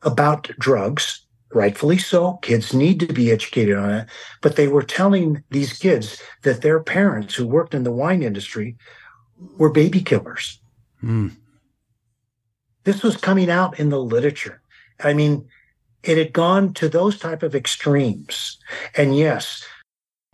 about 0.01 0.49
drugs, 0.59 1.25
rightfully 1.53 1.97
so. 1.97 2.33
Kids 2.41 2.73
need 2.73 2.99
to 3.01 3.07
be 3.07 3.31
educated 3.31 3.77
on 3.77 3.91
it, 3.91 4.07
but 4.41 4.55
they 4.55 4.67
were 4.67 4.83
telling 4.83 5.43
these 5.51 5.77
kids 5.77 6.21
that 6.43 6.61
their 6.61 6.79
parents 6.79 7.35
who 7.35 7.47
worked 7.47 7.73
in 7.73 7.83
the 7.83 7.91
wine 7.91 8.23
industry 8.23 8.75
were 9.57 9.69
baby 9.69 10.01
killers. 10.01 10.59
Mm. 11.03 11.35
This 12.83 13.03
was 13.03 13.17
coming 13.17 13.49
out 13.49 13.79
in 13.79 13.89
the 13.89 14.01
literature. 14.01 14.61
I 14.99 15.13
mean, 15.13 15.47
it 16.03 16.17
had 16.17 16.33
gone 16.33 16.73
to 16.75 16.89
those 16.89 17.19
type 17.19 17.43
of 17.43 17.53
extremes. 17.53 18.57
And 18.95 19.15
yes, 19.15 19.63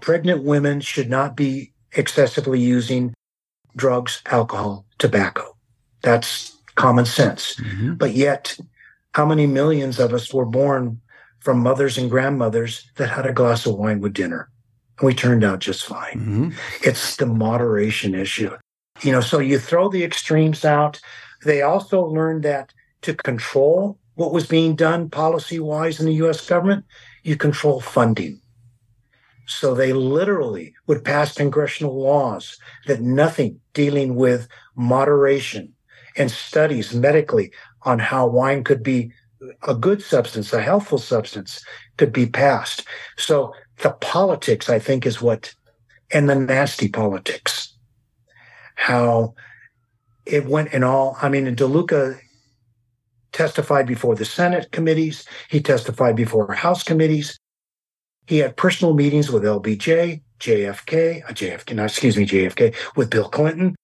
pregnant 0.04 0.44
women 0.44 0.82
should 0.82 1.10
not 1.10 1.34
be 1.34 1.72
excessively 1.94 2.60
using 2.60 3.14
drugs, 3.78 4.22
alcohol, 4.26 4.86
tobacco. 4.98 5.56
That's 6.02 6.58
common 6.76 7.06
sense. 7.06 7.56
Mm-hmm. 7.56 7.94
But 7.94 8.12
yet, 8.12 8.58
how 9.14 9.26
many 9.26 9.48
millions 9.48 10.00
of 10.00 10.14
us 10.14 10.34
were 10.34 10.46
born 10.46 11.00
from 11.40 11.60
mothers 11.60 11.98
and 11.98 12.10
grandmothers 12.10 12.86
that 12.98 13.12
had 13.12 13.26
a 13.26 13.32
glass 13.32 13.66
of 13.66 13.76
wine 13.76 14.02
with 14.02 14.14
dinner? 14.14 14.50
And 15.00 15.08
we 15.08 15.14
turned 15.14 15.46
out 15.46 15.60
just 15.60 15.86
fine. 15.86 16.16
Mm-hmm. 16.16 16.50
It's 16.82 17.16
the 17.16 17.26
moderation 17.26 18.14
issue. 18.14 18.52
You 19.04 19.14
know, 19.14 19.22
so 19.22 19.40
you 19.40 19.58
throw 19.58 19.88
the 19.88 20.04
extremes 20.04 20.66
out. 20.66 21.00
They 21.46 21.62
also 21.62 22.02
learned 22.02 22.44
that 22.44 22.74
to 23.04 23.14
control 23.14 23.98
what 24.16 24.34
was 24.34 24.46
being 24.48 24.76
done 24.76 25.10
policy 25.10 25.62
wise 25.62 26.02
in 26.02 26.08
the 26.08 26.26
US 26.26 26.46
government, 26.46 26.84
you 27.24 27.38
control 27.38 27.80
funding. 27.80 28.42
So 29.46 29.74
they 29.74 29.94
literally 29.94 30.74
would 30.88 31.04
pass 31.04 31.36
congressional 31.36 32.02
laws 32.02 32.58
that 32.88 33.02
nothing 33.02 33.60
dealing 33.74 34.16
with 34.16 34.48
moderation 34.76 35.74
and 36.16 36.32
studies 36.32 36.94
medically 36.94 37.52
on 37.84 38.00
how 38.00 38.28
wine 38.28 38.64
could 38.64 38.84
be 38.84 39.12
a 39.68 39.76
good 39.76 40.02
substance, 40.02 40.54
a 40.54 40.62
healthful 40.62 40.98
substance 40.98 41.64
could 41.98 42.14
be 42.14 42.26
passed. 42.26 42.86
So 43.18 43.54
the 43.82 43.92
politics, 43.92 44.70
I 44.70 44.80
think, 44.80 45.06
is 45.06 45.22
what, 45.22 45.54
and 46.12 46.30
the 46.30 46.36
nasty 46.36 46.88
politics, 46.88 47.76
how 48.76 49.34
it 50.26 50.46
went 50.46 50.74
in 50.74 50.84
all, 50.84 51.18
I 51.22 51.28
mean, 51.28 51.54
DeLuca 51.54 52.20
testified 53.34 53.88
before 53.88 54.16
the 54.16 54.26
Senate 54.26 54.72
committees. 54.72 55.26
He 55.50 55.60
testified 55.60 56.16
before 56.16 56.54
House 56.54 56.84
committees. 56.84 57.38
He 58.26 58.38
had 58.38 58.56
personal 58.56 58.94
meetings 58.94 59.30
with 59.30 59.44
LBJ, 59.44 60.22
JFK, 60.40 61.24
uh, 61.24 61.34
JFK, 61.34 61.76
no, 61.76 61.86
excuse 61.86 62.18
me, 62.18 62.26
JFK, 62.26 62.76
with 62.96 63.10
Bill 63.10 63.30
Clinton. 63.30 63.76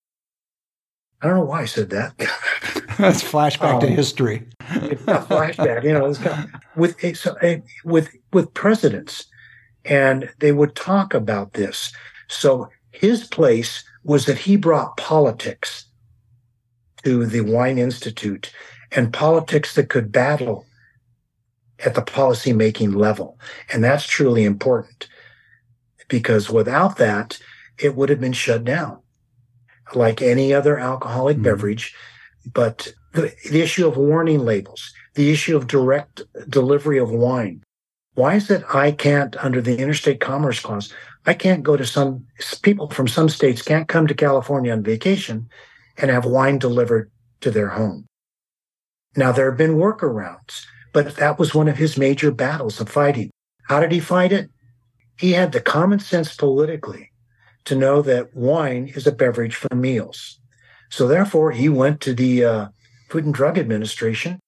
I 1.22 1.28
don't 1.28 1.38
know 1.38 1.46
why 1.46 1.62
I 1.62 1.66
said 1.66 1.90
that. 1.90 2.18
That's 2.98 3.24
flashback 3.24 3.76
um, 3.76 3.80
to 3.82 3.88
history. 3.88 4.48
flashback, 4.62 5.84
you 5.84 5.94
know, 5.94 6.14
kind 6.14 6.46
of, 6.54 6.62
with 6.76 7.18
so, 7.18 7.36
with 7.84 8.10
with 8.32 8.54
presidents, 8.54 9.26
and 9.84 10.30
they 10.40 10.52
would 10.52 10.76
talk 10.76 11.14
about 11.14 11.54
this. 11.54 11.92
So 12.30 12.70
his 12.92 13.26
place 13.28 13.84
was 14.04 14.26
that 14.26 14.38
he 14.38 14.56
brought 14.56 14.98
politics 14.98 15.86
to 17.04 17.26
the 17.26 17.42
Wine 17.42 17.78
Institute 17.78 18.52
and 18.92 19.14
politics 19.14 19.76
that 19.76 19.90
could 19.90 20.12
battle 20.12 20.66
at 21.86 21.96
the 21.96 22.02
policymaking 22.02 22.96
level. 22.96 23.40
And 23.72 23.84
that's 23.84 24.06
truly 24.06 24.44
important 24.44 25.08
because 26.08 26.50
without 26.50 26.98
that, 26.98 27.40
it 27.78 27.96
would 27.96 28.10
have 28.10 28.20
been 28.20 28.34
shut 28.34 28.64
down 28.64 29.00
like 29.96 30.22
any 30.22 30.54
other 30.54 30.78
alcoholic 30.78 31.38
mm-hmm. 31.38 31.44
beverage. 31.44 31.96
But 32.52 32.94
the, 33.14 33.34
the 33.50 33.62
issue 33.62 33.88
of 33.88 33.98
warning 33.98 34.40
labels, 34.40 34.94
the 35.16 35.32
issue 35.32 35.56
of 35.56 35.68
direct 35.68 36.22
delivery 36.50 37.00
of 37.00 37.12
wine. 37.12 37.64
Why 38.16 38.36
is 38.36 38.50
it 38.50 38.64
I 38.74 38.92
can't, 38.92 39.36
under 39.38 39.62
the 39.62 39.78
Interstate 39.78 40.20
Commerce 40.20 40.60
Clause, 40.60 40.94
I 41.26 41.34
can't 41.34 41.64
go 41.64 41.78
to 41.78 41.86
some 41.86 42.26
people 42.62 42.90
from 42.90 43.08
some 43.08 43.30
states 43.30 43.62
can't 43.62 43.88
come 43.88 44.08
to 44.08 44.14
California 44.14 44.72
on 44.72 44.84
vacation 44.84 45.50
and 45.98 46.10
have 46.10 46.26
wine 46.26 46.60
delivered 46.60 47.12
to 47.42 47.52
their 47.52 47.70
home. 47.70 48.08
Now, 49.16 49.32
there 49.32 49.50
have 49.50 49.58
been 49.58 49.76
workarounds, 49.76 50.66
but 50.94 51.16
that 51.18 51.40
was 51.40 51.54
one 51.54 51.68
of 51.68 51.78
his 51.78 51.98
major 51.98 52.32
battles 52.32 52.80
of 52.80 52.90
fighting. 52.90 53.32
How 53.68 53.80
did 53.80 53.92
he 53.92 54.00
fight 54.00 54.32
it? 54.32 54.50
He 55.18 55.34
had 55.34 55.52
the 55.52 55.62
common 55.62 56.00
sense 56.00 56.36
politically 56.36 57.12
to 57.66 57.76
know 57.76 58.02
that 58.02 58.36
wine 58.36 58.92
is 58.96 59.06
a 59.06 59.12
beverage 59.12 59.56
for 59.56 59.74
meals. 59.76 60.40
So, 60.90 61.08
therefore, 61.08 61.52
he 61.52 61.70
went 61.70 62.02
to 62.02 62.14
the 62.14 62.44
uh, 62.44 62.68
Food 63.10 63.26
and 63.26 63.34
Drug 63.34 63.58
Administration. 63.58 64.40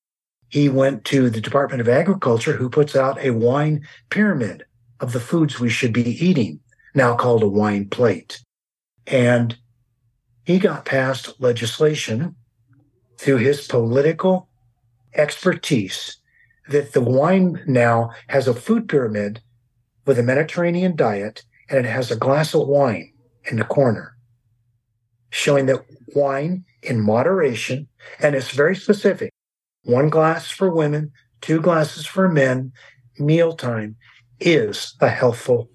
He 0.50 0.70
went 0.70 1.06
to 1.06 1.30
the 1.30 1.42
Department 1.42 1.82
of 1.82 1.90
Agriculture, 1.90 2.54
who 2.54 2.70
puts 2.70 2.96
out 2.96 3.20
a 3.20 3.32
wine 3.32 3.88
pyramid 4.10 4.66
of 5.00 5.14
the 5.14 5.20
foods 5.20 5.60
we 5.60 5.70
should 5.70 5.94
be 5.94 6.04
eating, 6.26 6.60
now 6.96 7.16
called 7.16 7.44
a 7.44 7.48
wine 7.48 7.90
plate. 7.90 8.42
And 9.06 9.58
he 10.46 10.58
got 10.58 10.86
passed 10.86 11.40
legislation 11.40 12.36
through 13.18 13.38
his 13.38 13.68
political 13.68 14.50
expertise 15.14 16.18
that 16.70 16.94
the 16.94 17.02
wine 17.02 17.62
now 17.68 18.12
has 18.28 18.48
a 18.48 18.54
food 18.54 18.88
pyramid 18.88 19.42
with 20.06 20.20
a 20.20 20.24
Mediterranean 20.24 20.96
diet 20.96 21.44
and 21.70 21.86
it 21.86 21.90
has 21.90 22.12
a 22.12 22.16
glass 22.16 22.54
of 22.54 22.68
wine 22.68 23.14
in 23.50 23.58
the 23.58 23.64
corner, 23.64 24.16
showing 25.30 25.66
that 25.68 25.86
wine 26.16 26.66
in 26.84 27.00
moderation, 27.00 27.88
and 28.20 28.36
it's 28.36 28.52
very 28.52 28.76
specific 28.76 29.32
one 29.84 30.10
glass 30.10 30.50
for 30.50 30.70
women, 30.70 31.12
two 31.42 31.60
glasses 31.60 32.06
for 32.06 32.30
men, 32.30 32.72
mealtime 33.18 33.96
is 34.40 34.96
a 35.02 35.10
healthful 35.10 35.70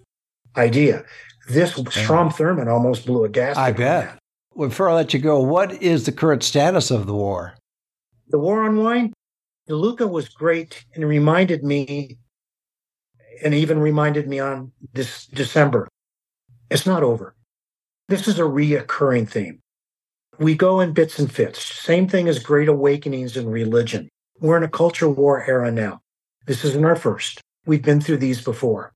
idea. 0.57 1.05
This 1.49 1.73
Strom 1.73 2.31
Thurmond 2.31 2.69
almost 2.69 3.07
blew 3.07 3.25
a 3.25 3.29
gasket. 3.29 3.59
I 3.59 3.73
bet. 3.73 4.19
Before 4.57 4.89
I 4.89 4.95
let 4.95 5.13
you 5.13 5.21
go, 5.21 5.41
what 5.41 5.83
is 5.83 6.07
the 6.07 6.13
current 6.13 6.43
status 6.43 6.91
of 6.91 7.07
the 7.07 7.15
war? 7.15 7.55
The 8.29 8.39
war 8.39 8.65
on 8.65 8.77
wine? 8.77 9.13
DeLuca 9.69 10.09
was 10.09 10.29
great 10.29 10.85
and 10.95 11.07
reminded 11.07 11.65
me, 11.65 12.19
and 13.43 13.53
even 13.55 13.79
reminded 13.81 14.29
me 14.29 14.39
on 14.39 14.73
this 14.93 15.27
December, 15.27 15.89
it's 16.71 16.87
not 16.87 17.03
over. 17.03 17.35
This 18.09 18.29
is 18.29 18.39
a 18.39 18.43
reoccurring 18.43 19.29
theme. 19.29 19.61
We 20.39 20.55
go 20.55 20.81
in 20.81 20.93
bits 20.93 21.19
and 21.19 21.33
fits. 21.33 21.65
Same 21.65 22.09
thing 22.09 22.29
as 22.29 22.39
great 22.39 22.69
awakenings 22.69 23.37
in 23.37 23.49
religion. 23.49 24.09
We're 24.39 24.59
in 24.59 24.63
a 24.63 24.69
culture 24.69 25.09
war 25.09 25.45
era 25.45 25.73
now. 25.73 26.01
This 26.47 26.65
isn't 26.65 26.85
our 26.85 26.97
first. 26.97 27.41
We've 27.65 27.83
been 27.83 28.01
through 28.01 28.19
these 28.19 28.43
before. 28.43 28.93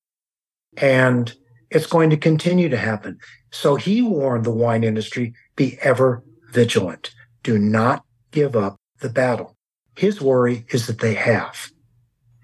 And 0.77 1.33
it's 1.69 1.87
going 1.87 2.09
to 2.11 2.17
continue 2.17 2.69
to 2.69 2.77
happen. 2.77 3.17
So 3.51 3.75
he 3.75 4.01
warned 4.01 4.45
the 4.45 4.51
wine 4.51 4.83
industry 4.83 5.33
be 5.55 5.77
ever 5.81 6.23
vigilant. 6.51 7.11
Do 7.43 7.57
not 7.57 8.05
give 8.31 8.55
up 8.55 8.77
the 8.99 9.09
battle. 9.09 9.57
His 10.01 10.19
worry 10.19 10.65
is 10.69 10.87
that 10.87 10.97
they 10.97 11.13
have, 11.13 11.69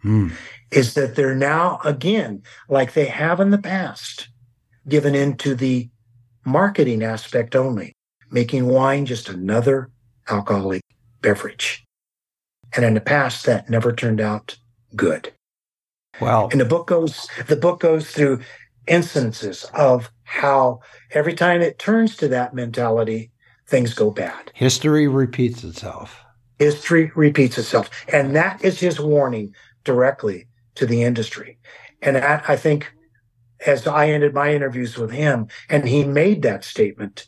hmm. 0.04 0.28
is 0.70 0.94
that 0.94 1.16
they're 1.16 1.34
now, 1.34 1.80
again, 1.84 2.44
like 2.70 2.94
they 2.94 3.08
have 3.08 3.40
in 3.40 3.50
the 3.50 3.58
past, 3.58 4.30
given 4.88 5.16
into 5.16 5.56
the 5.56 5.90
marketing 6.46 7.02
aspect 7.02 7.56
only, 7.56 7.96
making 8.30 8.68
wine 8.68 9.08
just 9.08 9.28
another 9.28 9.90
alcoholic 10.30 10.84
beverage. 11.24 11.84
And 12.76 12.86
in 12.86 12.94
the 12.94 13.02
past, 13.02 13.48
that 13.48 13.72
never 13.72 13.92
turned 13.92 14.22
out 14.22 14.56
good. 14.96 15.34
Wow. 16.22 16.50
And 16.52 16.62
the 16.62 16.66
book 16.66 16.86
goes, 16.86 17.28
the 17.48 17.56
book 17.56 17.80
goes 17.80 18.12
through 18.12 18.42
instances 18.86 19.64
of 19.74 20.12
how 20.26 20.82
every 21.10 21.34
time 21.34 21.62
it 21.62 21.80
turns 21.80 22.16
to 22.18 22.28
that 22.28 22.54
mentality, 22.54 23.32
things 23.66 23.96
go 23.96 24.12
bad. 24.12 24.52
History 24.54 25.08
repeats 25.08 25.64
itself. 25.64 26.24
History 26.60 27.12
repeats 27.16 27.58
itself. 27.58 27.90
And 28.12 28.36
that 28.36 28.64
is 28.64 28.80
his 28.80 29.00
warning 29.00 29.54
directly 29.84 30.48
to 30.76 30.86
the 30.86 31.04
industry. 31.04 31.58
And 32.02 32.16
that, 32.16 32.48
I 32.50 32.56
think, 32.56 32.94
as 33.66 33.88
I 33.88 34.10
ended 34.10 34.34
my 34.34 34.54
interviews 34.54 34.98
with 34.98 35.12
him, 35.12 35.48
and 35.70 35.88
he 35.88 36.04
made 36.04 36.42
that 36.44 36.64
statement, 36.64 37.28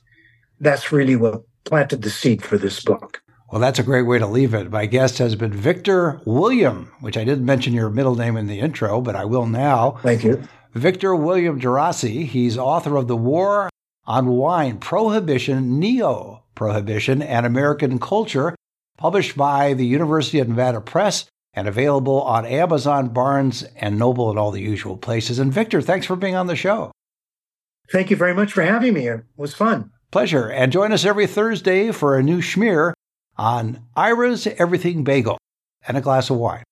that's 0.59 0.91
really 0.91 1.15
what 1.15 1.43
planted 1.65 2.01
the 2.01 2.09
seed 2.09 2.43
for 2.43 2.57
this 2.57 2.83
book. 2.83 3.21
Well, 3.51 3.61
that's 3.61 3.79
a 3.79 3.83
great 3.83 4.03
way 4.03 4.19
to 4.19 4.27
leave 4.27 4.53
it. 4.53 4.71
My 4.71 4.85
guest 4.85 5.17
has 5.17 5.35
been 5.35 5.53
Victor 5.53 6.21
William, 6.25 6.91
which 6.99 7.17
I 7.17 7.23
didn't 7.23 7.45
mention 7.45 7.73
your 7.73 7.89
middle 7.89 8.15
name 8.15 8.37
in 8.37 8.45
the 8.45 8.59
intro, 8.59 9.01
but 9.01 9.15
I 9.15 9.25
will 9.25 9.47
now. 9.47 9.97
Thank 10.03 10.23
you. 10.23 10.43
Victor 10.75 11.15
William 11.15 11.59
Geraci. 11.59 12.25
He's 12.25 12.59
author 12.59 12.95
of 12.95 13.07
The 13.07 13.17
War 13.17 13.69
on 14.05 14.27
Wine, 14.27 14.77
Prohibition, 14.77 15.79
Neo 15.79 16.43
Prohibition, 16.53 17.23
and 17.23 17.45
American 17.45 17.97
Culture, 17.97 18.55
published 18.99 19.38
by 19.38 19.73
the 19.73 19.85
University 19.85 20.39
of 20.39 20.49
Nevada 20.49 20.81
Press 20.81 21.25
and 21.53 21.67
available 21.69 22.21
on 22.21 22.45
Amazon, 22.45 23.07
Barnes, 23.07 23.63
and 23.77 23.97
Noble, 23.97 24.29
and 24.29 24.38
all 24.38 24.51
the 24.51 24.62
usual 24.62 24.97
places. 24.97 25.39
And 25.39 25.53
Victor, 25.53 25.81
thanks 25.81 26.05
for 26.05 26.17
being 26.17 26.35
on 26.35 26.47
the 26.47 26.55
show. 26.55 26.91
Thank 27.91 28.12
you 28.12 28.17
very 28.17 28.33
much 28.33 28.51
for 28.51 28.62
having 28.62 28.93
me. 28.93 29.07
It 29.07 29.23
was 29.38 29.55
fun. 29.55 29.91
Pleasure. 30.12 30.49
And 30.49 30.71
join 30.71 30.91
us 30.91 31.05
every 31.05 31.27
Thursday 31.27 31.91
for 31.91 32.17
a 32.17 32.23
new 32.23 32.39
schmear 32.39 32.93
on 33.38 33.79
Ira's 33.95 34.45
Everything 34.45 35.05
Bagel 35.05 35.38
and 35.88 35.97
a 35.97 36.01
glass 36.01 36.29
of 36.29 36.38
wine. 36.38 36.63